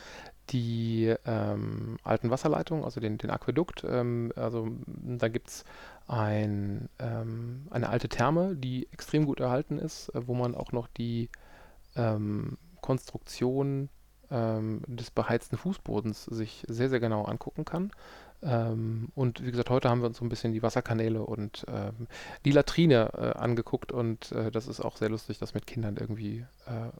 die 0.50 1.14
ähm, 1.24 1.98
alten 2.02 2.30
Wasserleitungen, 2.30 2.84
also 2.84 3.00
den, 3.00 3.18
den 3.18 3.30
Aquädukt. 3.30 3.84
Ähm, 3.88 4.32
also 4.36 4.68
da 4.86 5.28
gibt 5.28 5.48
es 5.48 5.64
ein, 6.06 6.88
ähm, 6.98 7.66
eine 7.70 7.88
alte 7.88 8.08
Therme, 8.08 8.54
die 8.56 8.88
extrem 8.92 9.26
gut 9.26 9.40
erhalten 9.40 9.78
ist, 9.78 10.10
äh, 10.10 10.26
wo 10.26 10.34
man 10.34 10.54
auch 10.54 10.72
noch 10.72 10.88
die 10.88 11.30
ähm, 11.96 12.58
Konstruktion 12.80 13.88
ähm, 14.30 14.82
des 14.86 15.10
beheizten 15.10 15.56
Fußbodens 15.56 16.24
sich 16.26 16.64
sehr, 16.68 16.90
sehr 16.90 17.00
genau 17.00 17.24
angucken 17.24 17.64
kann. 17.64 17.90
Ähm, 18.42 19.08
und 19.14 19.44
wie 19.44 19.50
gesagt, 19.50 19.70
heute 19.70 19.88
haben 19.88 20.02
wir 20.02 20.08
uns 20.08 20.18
so 20.18 20.24
ein 20.24 20.28
bisschen 20.28 20.52
die 20.52 20.62
Wasserkanäle 20.62 21.22
und 21.22 21.66
die 22.44 22.50
Latrine 22.50 23.10
äh, 23.14 23.38
angeguckt 23.38 23.92
und 23.92 24.32
äh, 24.32 24.50
das 24.50 24.66
ist 24.66 24.80
auch 24.80 24.98
sehr 24.98 25.08
lustig, 25.08 25.38
das 25.38 25.54
mit 25.54 25.66
Kindern 25.66 25.96
irgendwie 25.96 26.44
äh, 26.66 26.90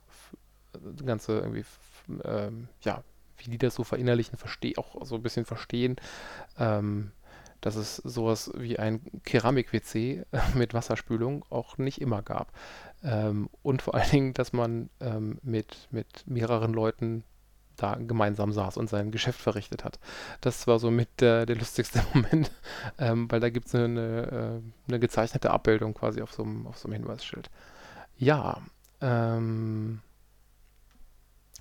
das 0.73 1.07
Ganze 1.07 1.39
irgendwie, 1.39 1.65
ja, 2.83 3.05
wie 3.39 3.51
die 3.51 3.59
das 3.59 3.75
so 3.75 3.85
verinnerlichen, 3.85 4.39
verstehe 4.39 4.79
auch 4.79 5.05
so 5.05 5.17
ein 5.17 5.23
bisschen 5.23 5.45
verstehen. 5.45 5.97
Ähm, 6.59 7.13
dass 7.61 7.77
es 7.77 7.97
sowas 7.97 8.51
wie 8.57 8.79
ein 8.79 9.01
Keramik-WC 9.25 10.25
mit 10.55 10.75
Wasserspülung 10.75 11.47
auch 11.49 11.79
nicht 11.79 12.01
immer 12.01 12.21
gab. 12.21 12.53
Ähm, 13.03 13.49
und 13.63 13.81
vor 13.81 13.95
allen 13.95 14.11
Dingen, 14.11 14.35
dass 14.35 14.53
man 14.53 14.91
ähm, 15.01 15.39
mit, 15.43 15.89
mit 15.91 16.27
mehreren 16.27 16.75
Leuten 16.75 17.25
da 17.77 17.95
gemeinsam 17.95 18.53
saß 18.53 18.77
und 18.77 18.89
sein 18.89 19.11
Geschäft 19.11 19.41
verrichtet 19.41 19.83
hat. 19.83 19.99
Das 20.41 20.67
war 20.67 20.79
so 20.79 20.91
mit 20.91 21.23
äh, 21.23 21.47
der 21.47 21.57
lustigste 21.57 22.05
Moment, 22.15 22.51
ähm, 22.99 23.31
weil 23.31 23.41
da 23.41 23.51
gibt 23.51 23.69
es 23.69 23.75
eine, 23.75 24.61
äh, 24.61 24.89
eine 24.91 25.01
gezeichnete 25.01 25.51
Abbildung 25.51 25.95
quasi 25.95 26.23
auf 26.23 26.33
so 26.33 26.43
einem, 26.43 26.67
auf 26.67 26.79
so 26.79 26.89
einem 26.89 27.01
Hinweisschild. 27.01 27.51
Ja, 28.17 28.61
ähm, 29.01 30.01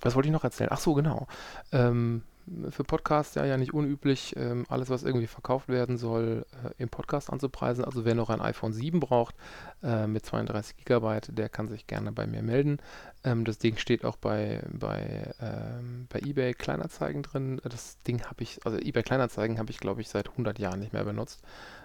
was 0.04 0.14
wollte 0.14 0.28
ich 0.28 0.32
noch 0.32 0.44
erzählen? 0.44 0.70
Ach 0.72 0.78
so, 0.78 0.94
genau. 0.94 1.26
Ähm, 1.72 2.22
für 2.70 2.84
Podcasts 2.84 3.34
ja, 3.36 3.44
ja 3.46 3.56
nicht 3.56 3.72
unüblich, 3.72 4.34
ähm, 4.36 4.66
alles, 4.68 4.90
was 4.90 5.02
irgendwie 5.02 5.26
verkauft 5.26 5.68
werden 5.68 5.96
soll, 5.96 6.44
äh, 6.62 6.82
im 6.82 6.90
Podcast 6.90 7.30
anzupreisen. 7.30 7.84
Also 7.84 8.04
wer 8.04 8.14
noch 8.14 8.28
ein 8.28 8.42
iPhone 8.42 8.72
7 8.72 9.00
braucht 9.00 9.34
äh, 9.82 10.06
mit 10.06 10.26
32 10.26 10.84
GB, 10.84 11.20
der 11.28 11.48
kann 11.48 11.68
sich 11.68 11.86
gerne 11.86 12.12
bei 12.12 12.26
mir 12.26 12.42
melden. 12.42 12.78
Ähm, 13.24 13.44
das 13.44 13.58
Ding 13.58 13.78
steht 13.78 14.04
auch 14.04 14.16
bei, 14.16 14.62
bei, 14.70 15.32
ähm, 15.40 16.06
bei 16.10 16.20
eBay 16.20 16.52
Kleinanzeigen 16.52 17.22
drin. 17.22 17.60
Das 17.64 18.02
Ding 18.02 18.22
habe 18.24 18.42
ich, 18.42 18.60
also 18.66 18.78
eBay 18.78 19.02
Kleinanzeigen 19.02 19.58
habe 19.58 19.70
ich, 19.70 19.80
glaube 19.80 20.02
ich, 20.02 20.08
seit 20.08 20.28
100 20.28 20.58
Jahren 20.58 20.80
nicht 20.80 20.92
mehr 20.92 21.04
benutzt. 21.04 21.42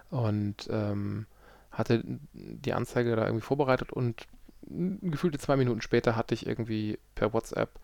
Und 0.09 0.67
ähm, 0.69 1.25
hatte 1.71 2.03
die 2.33 2.73
Anzeige 2.73 3.15
da 3.15 3.25
irgendwie 3.25 3.45
vorbereitet 3.45 3.93
und 3.93 4.27
gefühlte 4.69 5.39
zwei 5.39 5.55
Minuten 5.55 5.81
später 5.81 6.15
hatte 6.15 6.33
ich 6.33 6.45
irgendwie 6.45 6.99
per 7.15 7.33
WhatsApp 7.33 7.79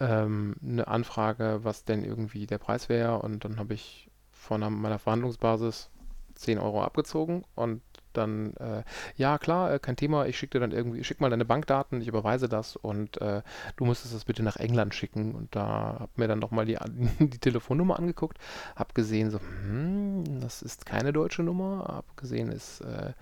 ähm, 0.00 0.56
eine 0.62 0.88
Anfrage, 0.88 1.60
was 1.62 1.84
denn 1.84 2.04
irgendwie 2.04 2.46
der 2.46 2.58
Preis 2.58 2.88
wäre. 2.88 3.20
Und 3.20 3.44
dann 3.44 3.58
habe 3.58 3.74
ich 3.74 4.10
von 4.32 4.60
meiner 4.80 4.98
Verhandlungsbasis 4.98 5.90
10 6.34 6.58
Euro 6.58 6.82
abgezogen. 6.82 7.44
Und 7.54 7.82
dann, 8.12 8.54
äh, 8.56 8.82
ja 9.16 9.38
klar, 9.38 9.72
äh, 9.72 9.78
kein 9.78 9.96
Thema, 9.96 10.26
ich 10.26 10.38
schicke 10.38 10.58
dir 10.58 10.60
dann 10.60 10.72
irgendwie, 10.72 11.04
schick 11.04 11.20
mal 11.20 11.30
deine 11.30 11.44
Bankdaten, 11.44 12.00
ich 12.00 12.08
überweise 12.08 12.48
das. 12.48 12.76
Und 12.76 13.20
äh, 13.20 13.42
du 13.76 13.84
musstest 13.84 14.14
das 14.14 14.24
bitte 14.24 14.42
nach 14.42 14.56
England 14.56 14.94
schicken. 14.94 15.34
Und 15.34 15.54
da 15.54 15.96
habe 16.00 16.10
mir 16.16 16.28
dann 16.28 16.38
nochmal 16.38 16.64
die, 16.64 16.78
die 17.18 17.38
Telefonnummer 17.38 17.98
angeguckt, 17.98 18.38
habe 18.76 18.94
gesehen, 18.94 19.30
so, 19.30 19.40
hm, 19.40 20.40
das 20.40 20.62
ist 20.62 20.86
keine 20.86 21.12
deutsche 21.12 21.42
Nummer, 21.42 21.84
habe 21.88 22.08
gesehen, 22.16 22.50
ist 22.50 22.80
äh, 22.80 23.12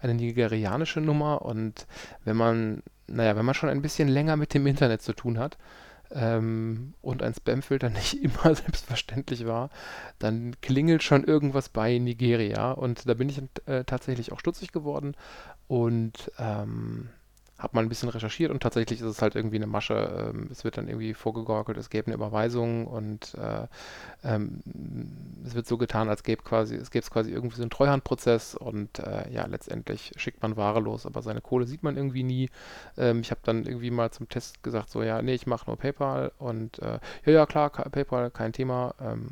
eine 0.00 0.14
nigerianische 0.14 1.00
Nummer. 1.00 1.42
Und 1.42 1.86
wenn 2.24 2.36
man, 2.36 2.82
naja, 3.06 3.36
wenn 3.36 3.44
man 3.44 3.54
schon 3.54 3.68
ein 3.68 3.82
bisschen 3.82 4.08
länger 4.08 4.36
mit 4.36 4.54
dem 4.54 4.66
Internet 4.66 5.02
zu 5.02 5.12
tun 5.12 5.38
hat, 5.38 5.58
ähm, 6.14 6.94
und 7.02 7.22
ein 7.22 7.34
Spamfilter 7.34 7.90
nicht 7.90 8.22
immer 8.22 8.54
selbstverständlich 8.54 9.46
war, 9.46 9.70
dann 10.18 10.54
klingelt 10.60 11.02
schon 11.02 11.24
irgendwas 11.24 11.68
bei 11.68 11.98
Nigeria. 11.98 12.72
Und 12.72 13.08
da 13.08 13.14
bin 13.14 13.28
ich 13.28 13.42
äh, 13.66 13.84
tatsächlich 13.84 14.32
auch 14.32 14.40
stutzig 14.40 14.72
geworden 14.72 15.14
und 15.68 16.30
ähm, 16.38 17.08
habe 17.62 17.76
mal 17.76 17.82
ein 17.82 17.88
bisschen 17.88 18.08
recherchiert 18.08 18.50
und 18.50 18.60
tatsächlich 18.62 19.00
ist 19.00 19.06
es 19.06 19.22
halt 19.22 19.36
irgendwie 19.36 19.56
eine 19.56 19.66
Masche. 19.66 20.32
Ähm, 20.34 20.48
es 20.50 20.64
wird 20.64 20.76
dann 20.76 20.88
irgendwie 20.88 21.14
vorgegaukelt, 21.14 21.78
es 21.78 21.90
gäbe 21.90 22.06
eine 22.06 22.16
Überweisung 22.16 22.86
und 22.86 23.34
äh, 23.34 23.66
ähm, 24.24 24.60
es 25.46 25.54
wird 25.54 25.66
so 25.66 25.78
getan, 25.78 26.08
als 26.08 26.24
gäbe 26.24 26.42
quasi, 26.42 26.74
es 26.74 26.90
gäbe 26.90 27.06
quasi 27.08 27.30
irgendwie 27.30 27.56
so 27.56 27.62
einen 27.62 27.70
Treuhandprozess 27.70 28.54
und 28.54 28.98
äh, 28.98 29.30
ja, 29.30 29.46
letztendlich 29.46 30.12
schickt 30.16 30.42
man 30.42 30.56
Ware 30.56 30.80
los, 30.80 31.06
aber 31.06 31.22
seine 31.22 31.40
Kohle 31.40 31.66
sieht 31.66 31.82
man 31.82 31.96
irgendwie 31.96 32.24
nie. 32.24 32.50
Ähm, 32.98 33.20
ich 33.20 33.30
habe 33.30 33.40
dann 33.44 33.64
irgendwie 33.64 33.90
mal 33.90 34.10
zum 34.10 34.28
Test 34.28 34.62
gesagt, 34.62 34.90
so 34.90 35.02
ja, 35.02 35.22
nee, 35.22 35.34
ich 35.34 35.46
mache 35.46 35.66
nur 35.66 35.76
PayPal 35.76 36.32
und 36.38 36.80
äh, 36.80 36.98
ja, 37.24 37.32
ja, 37.32 37.46
klar, 37.46 37.70
PayPal, 37.70 38.30
kein 38.30 38.52
Thema. 38.52 38.94
Ähm, 39.00 39.28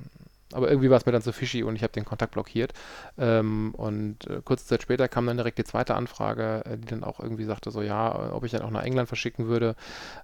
aber 0.53 0.69
irgendwie 0.69 0.91
war 0.91 0.97
es 0.97 1.07
mir 1.07 1.13
dann 1.13 1.23
so 1.23 1.33
fishy 1.33 1.63
und 1.63 1.77
ich 1.77 1.83
habe 1.83 1.93
den 1.93 2.05
Kontakt 2.05 2.33
blockiert. 2.33 2.73
Ähm, 3.19 3.75
und 3.77 4.27
äh, 4.27 4.41
kurze 4.45 4.67
Zeit 4.67 4.83
später 4.83 5.09
kam 5.09 5.27
dann 5.27 5.37
direkt 5.37 5.59
die 5.59 5.65
zweite 5.65 5.95
Anfrage, 5.95 6.65
äh, 6.65 6.77
die 6.77 6.87
dann 6.87 7.05
auch 7.05 7.21
irgendwie 7.21 7.45
sagte, 7.45 7.71
so 7.71 7.83
ja, 7.83 8.33
ob 8.33 8.45
ich 8.45 8.53
dann 8.53 8.63
auch 8.63 8.71
nach 8.71 8.83
England 8.83 9.09
verschicken 9.09 9.47
würde. 9.47 9.77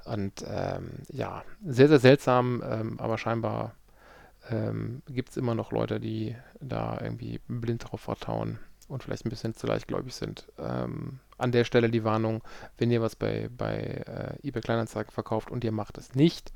Und 0.04 0.44
ähm, 0.48 0.90
ja, 1.08 1.44
sehr, 1.64 1.88
sehr 1.88 2.00
seltsam, 2.00 2.62
ähm, 2.68 3.00
aber 3.00 3.18
scheinbar 3.18 3.74
ähm, 4.50 5.02
gibt 5.08 5.30
es 5.30 5.36
immer 5.36 5.54
noch 5.54 5.72
Leute, 5.72 6.00
die 6.00 6.36
da 6.60 6.98
irgendwie 7.00 7.40
blind 7.48 7.84
darauf 7.84 8.00
vertrauen 8.00 8.58
und 8.88 9.02
vielleicht 9.02 9.26
ein 9.26 9.30
bisschen 9.30 9.54
zu 9.54 9.66
leichtgläubig 9.66 10.14
sind. 10.14 10.46
Ähm, 10.58 11.18
an 11.38 11.52
der 11.52 11.64
Stelle 11.64 11.90
die 11.90 12.04
Warnung, 12.04 12.42
wenn 12.78 12.90
ihr 12.90 13.02
was 13.02 13.16
bei, 13.16 13.48
bei 13.56 13.76
äh, 14.42 14.48
eBay 14.48 14.62
Kleinanzeigen 14.62 15.12
verkauft 15.12 15.50
und 15.50 15.64
ihr 15.64 15.72
macht 15.72 15.98
es 15.98 16.14
nicht, 16.14 16.52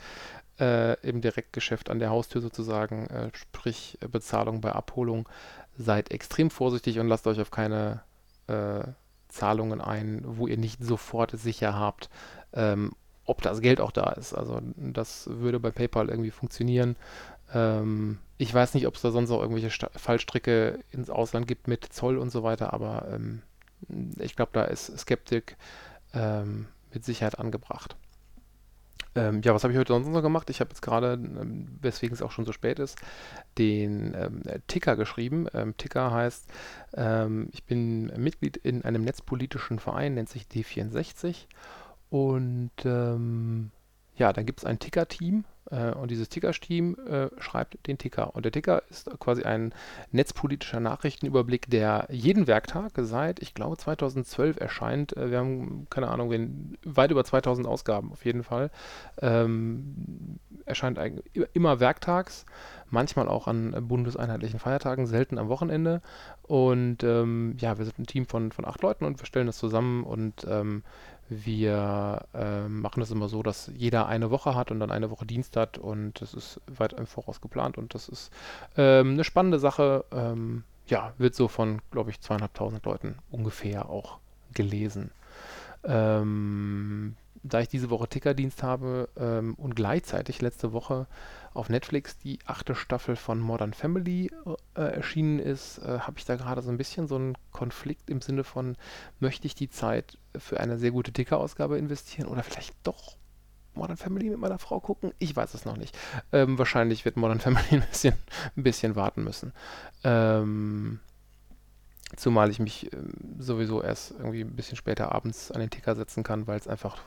äh, 0.60 0.94
im 1.06 1.20
Direktgeschäft 1.20 1.90
an 1.90 1.98
der 1.98 2.10
Haustür 2.10 2.40
sozusagen, 2.40 3.06
äh, 3.06 3.30
sprich 3.32 3.98
äh, 4.00 4.08
Bezahlung 4.08 4.60
bei 4.60 4.72
Abholung, 4.72 5.28
seid 5.76 6.10
extrem 6.10 6.50
vorsichtig 6.50 6.98
und 6.98 7.08
lasst 7.08 7.26
euch 7.26 7.40
auf 7.40 7.50
keine 7.50 8.02
äh, 8.46 8.82
Zahlungen 9.28 9.80
ein, 9.80 10.22
wo 10.24 10.46
ihr 10.46 10.58
nicht 10.58 10.84
sofort 10.84 11.32
sicher 11.32 11.78
habt, 11.78 12.10
ähm, 12.52 12.92
ob 13.24 13.42
das 13.42 13.60
Geld 13.60 13.80
auch 13.80 13.92
da 13.92 14.10
ist. 14.10 14.34
Also 14.34 14.60
das 14.76 15.28
würde 15.30 15.60
bei 15.60 15.70
PayPal 15.70 16.08
irgendwie 16.08 16.32
funktionieren. 16.32 16.96
Ähm, 17.54 18.18
ich 18.38 18.52
weiß 18.52 18.74
nicht, 18.74 18.86
ob 18.86 18.96
es 18.96 19.02
da 19.02 19.10
sonst 19.10 19.30
auch 19.30 19.40
irgendwelche 19.40 19.70
Sta 19.70 19.90
Fallstricke 19.94 20.80
ins 20.90 21.10
Ausland 21.10 21.46
gibt 21.46 21.68
mit 21.68 21.84
Zoll 21.92 22.18
und 22.18 22.30
so 22.30 22.42
weiter, 22.42 22.72
aber 22.72 23.06
ähm, 23.12 23.42
ich 24.18 24.36
glaube, 24.36 24.50
da 24.52 24.64
ist 24.64 24.98
Skeptik 24.98 25.56
ähm, 26.12 26.66
mit 26.92 27.04
Sicherheit 27.04 27.38
angebracht. 27.38 27.96
Ähm, 29.14 29.40
ja, 29.42 29.54
was 29.54 29.64
habe 29.64 29.72
ich 29.72 29.78
heute 29.78 29.92
sonst 29.92 30.08
noch 30.08 30.22
gemacht? 30.22 30.50
Ich 30.50 30.60
habe 30.60 30.70
jetzt 30.70 30.82
gerade, 30.82 31.14
ähm, 31.14 31.66
weswegen 31.80 32.14
es 32.14 32.22
auch 32.22 32.30
schon 32.30 32.44
so 32.44 32.52
spät 32.52 32.78
ist, 32.78 32.98
den 33.58 34.14
ähm, 34.14 34.42
Ticker 34.66 34.96
geschrieben. 34.96 35.46
Ähm, 35.52 35.76
Ticker 35.76 36.12
heißt, 36.12 36.48
ähm, 36.94 37.48
ich 37.52 37.64
bin 37.64 38.06
Mitglied 38.16 38.56
in 38.56 38.84
einem 38.84 39.02
netzpolitischen 39.02 39.78
Verein, 39.78 40.14
nennt 40.14 40.28
sich 40.28 40.44
D64. 40.44 41.46
Und 42.08 42.70
ähm, 42.84 43.70
ja, 44.16 44.32
dann 44.32 44.46
gibt 44.46 44.60
es 44.60 44.64
ein 44.64 44.78
Ticker-Team 44.78 45.44
äh, 45.44 45.59
und 45.70 46.10
dieses 46.10 46.28
Ticker-Team 46.28 46.96
äh, 47.06 47.28
schreibt 47.40 47.86
den 47.86 47.98
Ticker. 47.98 48.34
Und 48.34 48.44
der 48.44 48.52
Ticker 48.52 48.82
ist 48.90 49.08
quasi 49.20 49.44
ein 49.44 49.72
netzpolitischer 50.12 50.80
Nachrichtenüberblick, 50.80 51.70
der 51.70 52.06
jeden 52.10 52.46
Werktag 52.46 52.92
seit, 52.96 53.40
ich 53.40 53.54
glaube, 53.54 53.76
2012 53.76 54.60
erscheint. 54.60 55.16
Äh, 55.16 55.30
wir 55.30 55.38
haben, 55.38 55.86
keine 55.90 56.08
Ahnung, 56.08 56.30
weit 56.84 57.10
über 57.10 57.24
2000 57.24 57.66
Ausgaben 57.66 58.12
auf 58.12 58.24
jeden 58.24 58.42
Fall. 58.42 58.70
Ähm, 59.20 60.38
erscheint 60.66 60.98
immer 61.52 61.80
werktags, 61.80 62.46
manchmal 62.88 63.28
auch 63.28 63.46
an 63.46 63.74
bundeseinheitlichen 63.88 64.58
Feiertagen, 64.60 65.06
selten 65.06 65.38
am 65.38 65.48
Wochenende. 65.48 66.02
Und 66.42 67.02
ähm, 67.04 67.56
ja, 67.58 67.78
wir 67.78 67.84
sind 67.84 67.98
ein 67.98 68.06
Team 68.06 68.26
von, 68.26 68.52
von 68.52 68.64
acht 68.64 68.82
Leuten 68.82 69.04
und 69.04 69.20
wir 69.20 69.26
stellen 69.26 69.46
das 69.46 69.58
zusammen 69.58 70.04
und 70.04 70.46
ähm, 70.48 70.82
wir 71.30 72.26
äh, 72.34 72.68
machen 72.68 73.00
das 73.00 73.10
immer 73.10 73.28
so, 73.28 73.42
dass 73.42 73.70
jeder 73.74 74.06
eine 74.06 74.30
Woche 74.30 74.54
hat 74.54 74.70
und 74.70 74.80
dann 74.80 74.90
eine 74.90 75.10
Woche 75.10 75.24
Dienst 75.24 75.56
hat 75.56 75.78
und 75.78 76.20
das 76.20 76.34
ist 76.34 76.60
weit 76.66 76.92
im 76.92 77.06
Voraus 77.06 77.40
geplant 77.40 77.78
und 77.78 77.94
das 77.94 78.08
ist 78.08 78.32
ähm, 78.76 79.12
eine 79.12 79.24
spannende 79.24 79.58
Sache. 79.58 80.04
Ähm, 80.12 80.64
ja, 80.86 81.12
wird 81.18 81.36
so 81.36 81.46
von, 81.46 81.80
glaube 81.92 82.10
ich, 82.10 82.20
zweieinhalbtausend 82.20 82.84
Leuten 82.84 83.14
ungefähr 83.30 83.88
auch 83.88 84.18
gelesen. 84.52 85.12
Ähm, 85.84 87.14
da 87.42 87.60
ich 87.60 87.68
diese 87.68 87.90
Woche 87.90 88.08
Tickerdienst 88.08 88.62
habe 88.62 89.08
ähm, 89.16 89.54
und 89.54 89.76
gleichzeitig 89.76 90.42
letzte 90.42 90.72
Woche 90.72 91.06
auf 91.54 91.68
Netflix 91.68 92.18
die 92.18 92.38
achte 92.44 92.74
Staffel 92.74 93.16
von 93.16 93.40
Modern 93.40 93.72
Family 93.72 94.30
äh, 94.74 94.80
erschienen 94.80 95.38
ist, 95.38 95.78
äh, 95.78 96.00
habe 96.00 96.18
ich 96.18 96.24
da 96.24 96.36
gerade 96.36 96.62
so 96.62 96.70
ein 96.70 96.76
bisschen 96.76 97.08
so 97.08 97.16
einen 97.16 97.36
Konflikt 97.52 98.10
im 98.10 98.20
Sinne 98.20 98.44
von, 98.44 98.76
möchte 99.20 99.46
ich 99.46 99.54
die 99.54 99.70
Zeit 99.70 100.18
für 100.36 100.60
eine 100.60 100.78
sehr 100.78 100.90
gute 100.90 101.12
Ticker-Ausgabe 101.12 101.78
investieren 101.78 102.28
oder 102.28 102.42
vielleicht 102.42 102.74
doch 102.82 103.16
Modern 103.74 103.96
Family 103.96 104.30
mit 104.30 104.38
meiner 104.38 104.58
Frau 104.58 104.80
gucken? 104.80 105.12
Ich 105.18 105.34
weiß 105.34 105.54
es 105.54 105.64
noch 105.64 105.76
nicht. 105.76 105.96
Ähm, 106.32 106.58
wahrscheinlich 106.58 107.04
wird 107.04 107.16
Modern 107.16 107.40
Family 107.40 107.64
ein 107.70 107.86
bisschen, 107.88 108.14
ein 108.56 108.62
bisschen 108.62 108.96
warten 108.96 109.24
müssen. 109.24 109.52
Ähm, 110.04 111.00
zumal 112.16 112.50
ich 112.50 112.58
mich 112.58 112.92
ähm, 112.92 113.12
sowieso 113.38 113.82
erst 113.82 114.12
irgendwie 114.12 114.42
ein 114.42 114.56
bisschen 114.56 114.76
später 114.76 115.12
abends 115.12 115.50
an 115.50 115.60
den 115.60 115.70
Ticker 115.70 115.94
setzen 115.94 116.22
kann, 116.22 116.46
weil 116.46 116.58
es 116.58 116.68
einfach 116.68 116.98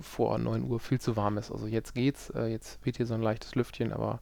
vor 0.00 0.38
9 0.38 0.64
Uhr 0.64 0.80
viel 0.80 1.00
zu 1.00 1.16
warm 1.16 1.38
ist. 1.38 1.50
Also 1.50 1.66
jetzt 1.66 1.94
geht's, 1.94 2.30
äh, 2.30 2.46
jetzt 2.46 2.84
weht 2.84 2.96
hier 2.96 3.06
so 3.06 3.14
ein 3.14 3.22
leichtes 3.22 3.54
Lüftchen, 3.54 3.92
aber 3.92 4.20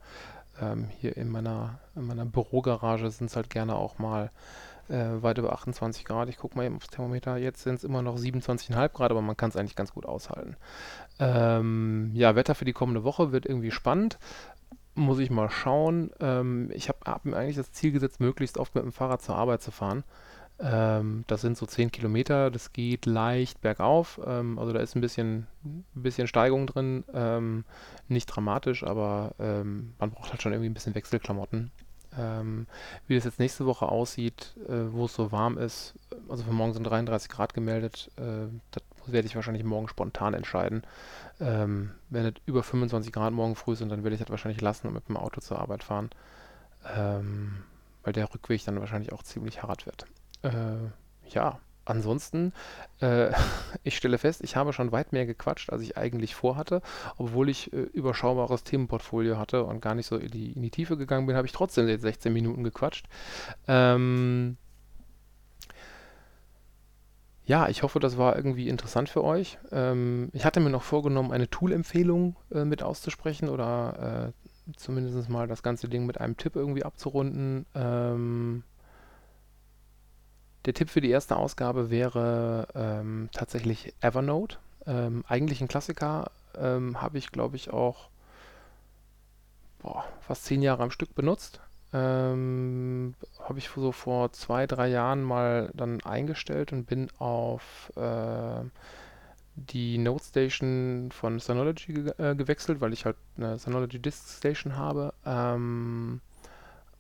ähm, 0.60 0.88
hier 0.98 1.16
in 1.16 1.28
meiner, 1.28 1.80
in 1.94 2.06
meiner 2.06 2.24
Bürogarage 2.24 3.10
sind 3.10 3.30
es 3.30 3.36
halt 3.36 3.50
gerne 3.50 3.76
auch 3.76 3.98
mal 3.98 4.30
äh, 4.90 5.22
weit 5.22 5.38
über 5.38 5.52
28 5.52 6.04
Grad. 6.04 6.28
Ich 6.28 6.36
gucke 6.36 6.56
mal 6.56 6.64
eben 6.64 6.76
aufs 6.76 6.88
Thermometer. 6.88 7.36
Jetzt 7.36 7.62
sind 7.62 7.76
es 7.76 7.84
immer 7.84 8.02
noch 8.02 8.16
27,5 8.16 8.88
Grad, 8.90 9.10
aber 9.10 9.22
man 9.22 9.36
kann 9.36 9.50
es 9.50 9.56
eigentlich 9.56 9.76
ganz 9.76 9.92
gut 9.92 10.06
aushalten. 10.06 10.56
Ähm, 11.18 12.10
ja, 12.14 12.34
Wetter 12.34 12.54
für 12.54 12.64
die 12.64 12.72
kommende 12.72 13.04
Woche 13.04 13.32
wird 13.32 13.46
irgendwie 13.46 13.70
spannend. 13.70 14.18
Muss 14.94 15.18
ich 15.18 15.30
mal 15.30 15.50
schauen. 15.50 16.10
Ähm, 16.20 16.70
ich 16.72 16.88
habe 16.88 16.98
hab 17.06 17.24
mir 17.24 17.36
eigentlich 17.36 17.56
das 17.56 17.72
Ziel 17.72 17.92
gesetzt, 17.92 18.20
möglichst 18.20 18.58
oft 18.58 18.74
mit 18.74 18.84
dem 18.84 18.92
Fahrrad 18.92 19.22
zur 19.22 19.36
Arbeit 19.36 19.62
zu 19.62 19.70
fahren. 19.70 20.04
Ähm, 20.62 21.24
das 21.26 21.40
sind 21.40 21.56
so 21.56 21.64
10 21.64 21.90
Kilometer, 21.90 22.50
das 22.50 22.72
geht 22.72 23.06
leicht 23.06 23.62
bergauf. 23.62 24.20
Ähm, 24.26 24.58
also 24.58 24.72
da 24.72 24.80
ist 24.80 24.94
ein 24.94 25.00
bisschen, 25.00 25.46
bisschen 25.94 26.26
Steigung 26.26 26.66
drin. 26.66 27.04
Ähm, 27.14 27.64
nicht 28.08 28.26
dramatisch, 28.26 28.84
aber 28.84 29.34
ähm, 29.38 29.94
man 29.98 30.10
braucht 30.10 30.30
halt 30.30 30.42
schon 30.42 30.52
irgendwie 30.52 30.68
ein 30.68 30.74
bisschen 30.74 30.94
Wechselklamotten. 30.94 31.70
Ähm, 32.20 32.66
wie 33.06 33.14
das 33.14 33.24
jetzt 33.24 33.38
nächste 33.38 33.66
Woche 33.66 33.88
aussieht, 33.88 34.54
äh, 34.68 34.92
wo 34.92 35.06
es 35.06 35.14
so 35.14 35.32
warm 35.32 35.56
ist, 35.56 35.94
also 36.28 36.44
für 36.44 36.52
morgen 36.52 36.74
sind 36.74 36.84
33 36.84 37.30
Grad 37.30 37.54
gemeldet, 37.54 38.10
äh, 38.16 38.48
das 38.70 38.82
werde 39.06 39.26
ich 39.26 39.34
wahrscheinlich 39.34 39.64
morgen 39.64 39.88
spontan 39.88 40.34
entscheiden. 40.34 40.82
Ähm, 41.40 41.92
wenn 42.10 42.26
es 42.26 42.34
über 42.46 42.62
25 42.62 43.12
Grad 43.12 43.32
morgen 43.32 43.56
früh 43.56 43.74
sind, 43.74 43.88
dann 43.88 44.04
werde 44.04 44.14
ich 44.14 44.20
das 44.20 44.30
wahrscheinlich 44.30 44.60
lassen 44.60 44.88
und 44.88 44.94
mit 44.94 45.08
dem 45.08 45.16
Auto 45.16 45.40
zur 45.40 45.58
Arbeit 45.58 45.84
fahren. 45.84 46.10
weil 48.02 48.14
der 48.14 48.32
Rückweg 48.32 48.64
dann 48.64 48.80
wahrscheinlich 48.80 49.12
auch 49.12 49.22
ziemlich 49.22 49.62
hart 49.62 49.84
wird. 49.84 50.06
Äh, 50.40 50.88
ja, 51.28 51.60
ansonsten, 51.90 52.52
äh, 53.00 53.30
ich 53.82 53.96
stelle 53.96 54.18
fest, 54.18 54.40
ich 54.42 54.56
habe 54.56 54.72
schon 54.72 54.92
weit 54.92 55.12
mehr 55.12 55.26
gequatscht, 55.26 55.70
als 55.70 55.82
ich 55.82 55.96
eigentlich 55.98 56.34
vorhatte. 56.34 56.80
Obwohl 57.18 57.48
ich 57.48 57.72
äh, 57.72 57.76
überschaubares 57.76 58.64
Themenportfolio 58.64 59.38
hatte 59.38 59.64
und 59.64 59.82
gar 59.82 59.94
nicht 59.94 60.06
so 60.06 60.16
in 60.16 60.30
die, 60.30 60.52
in 60.52 60.62
die 60.62 60.70
Tiefe 60.70 60.96
gegangen 60.96 61.26
bin, 61.26 61.36
habe 61.36 61.46
ich 61.46 61.52
trotzdem 61.52 61.88
jetzt 61.88 62.02
16 62.02 62.32
Minuten 62.32 62.64
gequatscht. 62.64 63.06
Ähm, 63.68 64.56
ja, 67.44 67.68
ich 67.68 67.82
hoffe, 67.82 67.98
das 67.98 68.16
war 68.16 68.36
irgendwie 68.36 68.68
interessant 68.68 69.08
für 69.08 69.24
euch. 69.24 69.58
Ähm, 69.72 70.28
ich 70.32 70.44
hatte 70.44 70.60
mir 70.60 70.70
noch 70.70 70.84
vorgenommen, 70.84 71.32
eine 71.32 71.50
Tool-Empfehlung 71.50 72.36
äh, 72.52 72.64
mit 72.64 72.82
auszusprechen 72.82 73.48
oder 73.48 74.32
äh, 74.68 74.72
zumindest 74.76 75.28
mal 75.28 75.48
das 75.48 75.62
ganze 75.62 75.88
Ding 75.88 76.06
mit 76.06 76.20
einem 76.20 76.36
Tipp 76.36 76.54
irgendwie 76.54 76.84
abzurunden. 76.84 77.66
Ähm, 77.74 78.62
der 80.64 80.74
Tipp 80.74 80.90
für 80.90 81.00
die 81.00 81.10
erste 81.10 81.36
Ausgabe 81.36 81.90
wäre 81.90 82.68
ähm, 82.74 83.28
tatsächlich 83.32 83.94
Evernote. 84.00 84.58
Ähm, 84.86 85.24
eigentlich 85.28 85.60
ein 85.60 85.68
Klassiker, 85.68 86.30
ähm, 86.58 87.00
habe 87.00 87.18
ich 87.18 87.32
glaube 87.32 87.56
ich 87.56 87.72
auch 87.72 88.10
boah, 89.82 90.04
fast 90.20 90.44
zehn 90.44 90.62
Jahre 90.62 90.82
am 90.82 90.90
Stück 90.90 91.14
benutzt. 91.14 91.60
Ähm, 91.92 93.14
habe 93.40 93.58
ich 93.58 93.68
so 93.68 93.90
vor 93.90 94.32
zwei, 94.32 94.66
drei 94.66 94.88
Jahren 94.88 95.22
mal 95.22 95.70
dann 95.74 96.00
eingestellt 96.02 96.72
und 96.72 96.86
bin 96.86 97.08
auf 97.18 97.92
äh, 97.96 98.62
die 99.56 99.98
Note 99.98 100.24
Station 100.24 101.10
von 101.12 101.40
Synology 101.40 101.92
ge 101.92 102.12
äh, 102.18 102.34
gewechselt, 102.36 102.80
weil 102.80 102.92
ich 102.92 103.04
halt 103.04 103.16
eine 103.36 103.58
Synology 103.58 103.98
Disk 103.98 104.38
Station 104.38 104.76
habe. 104.76 105.12
Ähm, 105.26 106.20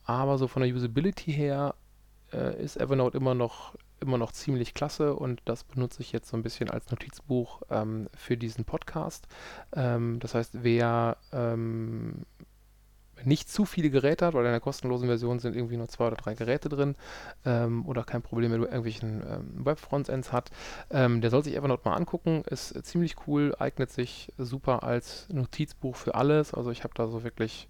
aber 0.04 0.38
so 0.38 0.48
von 0.48 0.62
der 0.62 0.74
Usability 0.74 1.32
her 1.32 1.74
äh, 2.32 2.62
ist 2.62 2.76
Evernote 2.76 3.16
immer 3.16 3.34
noch, 3.34 3.74
immer 4.00 4.18
noch 4.18 4.32
ziemlich 4.32 4.74
klasse 4.74 5.14
und 5.14 5.40
das 5.44 5.64
benutze 5.64 6.02
ich 6.02 6.12
jetzt 6.12 6.28
so 6.28 6.36
ein 6.36 6.42
bisschen 6.42 6.70
als 6.70 6.90
Notizbuch 6.90 7.62
ähm, 7.70 8.08
für 8.14 8.36
diesen 8.36 8.64
Podcast. 8.64 9.26
Ähm, 9.74 10.18
das 10.20 10.34
heißt, 10.34 10.62
wer 10.62 11.16
ähm, 11.32 12.24
nicht 13.24 13.50
zu 13.50 13.64
viele 13.64 13.90
Geräte 13.90 14.26
hat, 14.26 14.34
weil 14.34 14.44
in 14.44 14.50
der 14.50 14.60
kostenlosen 14.60 15.08
Version 15.08 15.38
sind 15.38 15.56
irgendwie 15.56 15.76
nur 15.76 15.88
zwei 15.88 16.06
oder 16.06 16.16
drei 16.16 16.34
Geräte 16.34 16.68
drin 16.68 16.96
ähm, 17.44 17.86
oder 17.86 18.04
kein 18.04 18.22
Problem 18.22 18.50
mit 18.50 18.60
irgendwelchen 18.62 19.22
ähm, 19.28 19.64
Web-Frontends 19.64 20.32
hat, 20.32 20.50
ähm, 20.90 21.20
der 21.20 21.30
soll 21.30 21.44
sich 21.44 21.56
Evernote 21.56 21.88
mal 21.88 21.96
angucken. 21.96 22.42
Ist 22.46 22.84
ziemlich 22.84 23.16
cool, 23.26 23.54
eignet 23.58 23.90
sich 23.90 24.32
super 24.38 24.82
als 24.82 25.28
Notizbuch 25.30 25.96
für 25.96 26.14
alles. 26.14 26.54
Also 26.54 26.70
ich 26.70 26.84
habe 26.84 26.94
da 26.94 27.08
so 27.08 27.22
wirklich, 27.24 27.68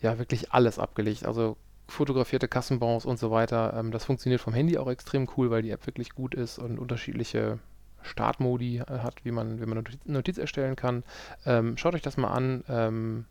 ja, 0.00 0.18
wirklich 0.18 0.52
alles 0.52 0.78
abgelegt. 0.78 1.24
Also 1.24 1.56
fotografierte 1.86 2.48
Kassenbons 2.48 3.04
und 3.04 3.18
so 3.18 3.30
weiter. 3.30 3.74
Ähm, 3.76 3.90
das 3.90 4.04
funktioniert 4.04 4.40
vom 4.40 4.54
Handy 4.54 4.78
auch 4.78 4.88
extrem 4.88 5.28
cool, 5.36 5.50
weil 5.50 5.62
die 5.62 5.70
App 5.70 5.86
wirklich 5.86 6.10
gut 6.14 6.34
ist 6.34 6.58
und 6.58 6.78
unterschiedliche 6.78 7.58
Startmodi 8.02 8.78
äh, 8.78 8.98
hat, 8.98 9.24
wie 9.24 9.30
man, 9.30 9.60
wie 9.60 9.66
man 9.66 9.78
Notiz, 9.78 9.98
Notiz 10.04 10.38
erstellen 10.38 10.76
kann. 10.76 11.04
Ähm, 11.46 11.76
schaut 11.76 11.94
euch 11.94 12.02
das 12.02 12.16
mal 12.16 12.28
an, 12.28 12.64
ähm, 12.68 13.26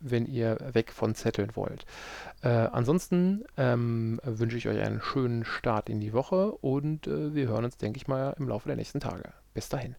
wenn 0.00 0.26
ihr 0.26 0.58
weg 0.72 0.92
von 0.92 1.14
Zetteln 1.14 1.56
wollt. 1.56 1.84
Äh, 2.42 2.48
ansonsten 2.48 3.44
ähm, 3.56 4.20
wünsche 4.22 4.56
ich 4.56 4.68
euch 4.68 4.80
einen 4.80 5.00
schönen 5.00 5.44
Start 5.44 5.88
in 5.88 6.00
die 6.00 6.12
Woche 6.12 6.52
und 6.52 7.06
äh, 7.06 7.34
wir 7.34 7.48
hören 7.48 7.64
uns, 7.64 7.78
denke 7.78 7.96
ich 7.96 8.06
mal, 8.06 8.34
im 8.38 8.48
Laufe 8.48 8.68
der 8.68 8.76
nächsten 8.76 9.00
Tage. 9.00 9.32
Bis 9.54 9.68
dahin. 9.68 9.96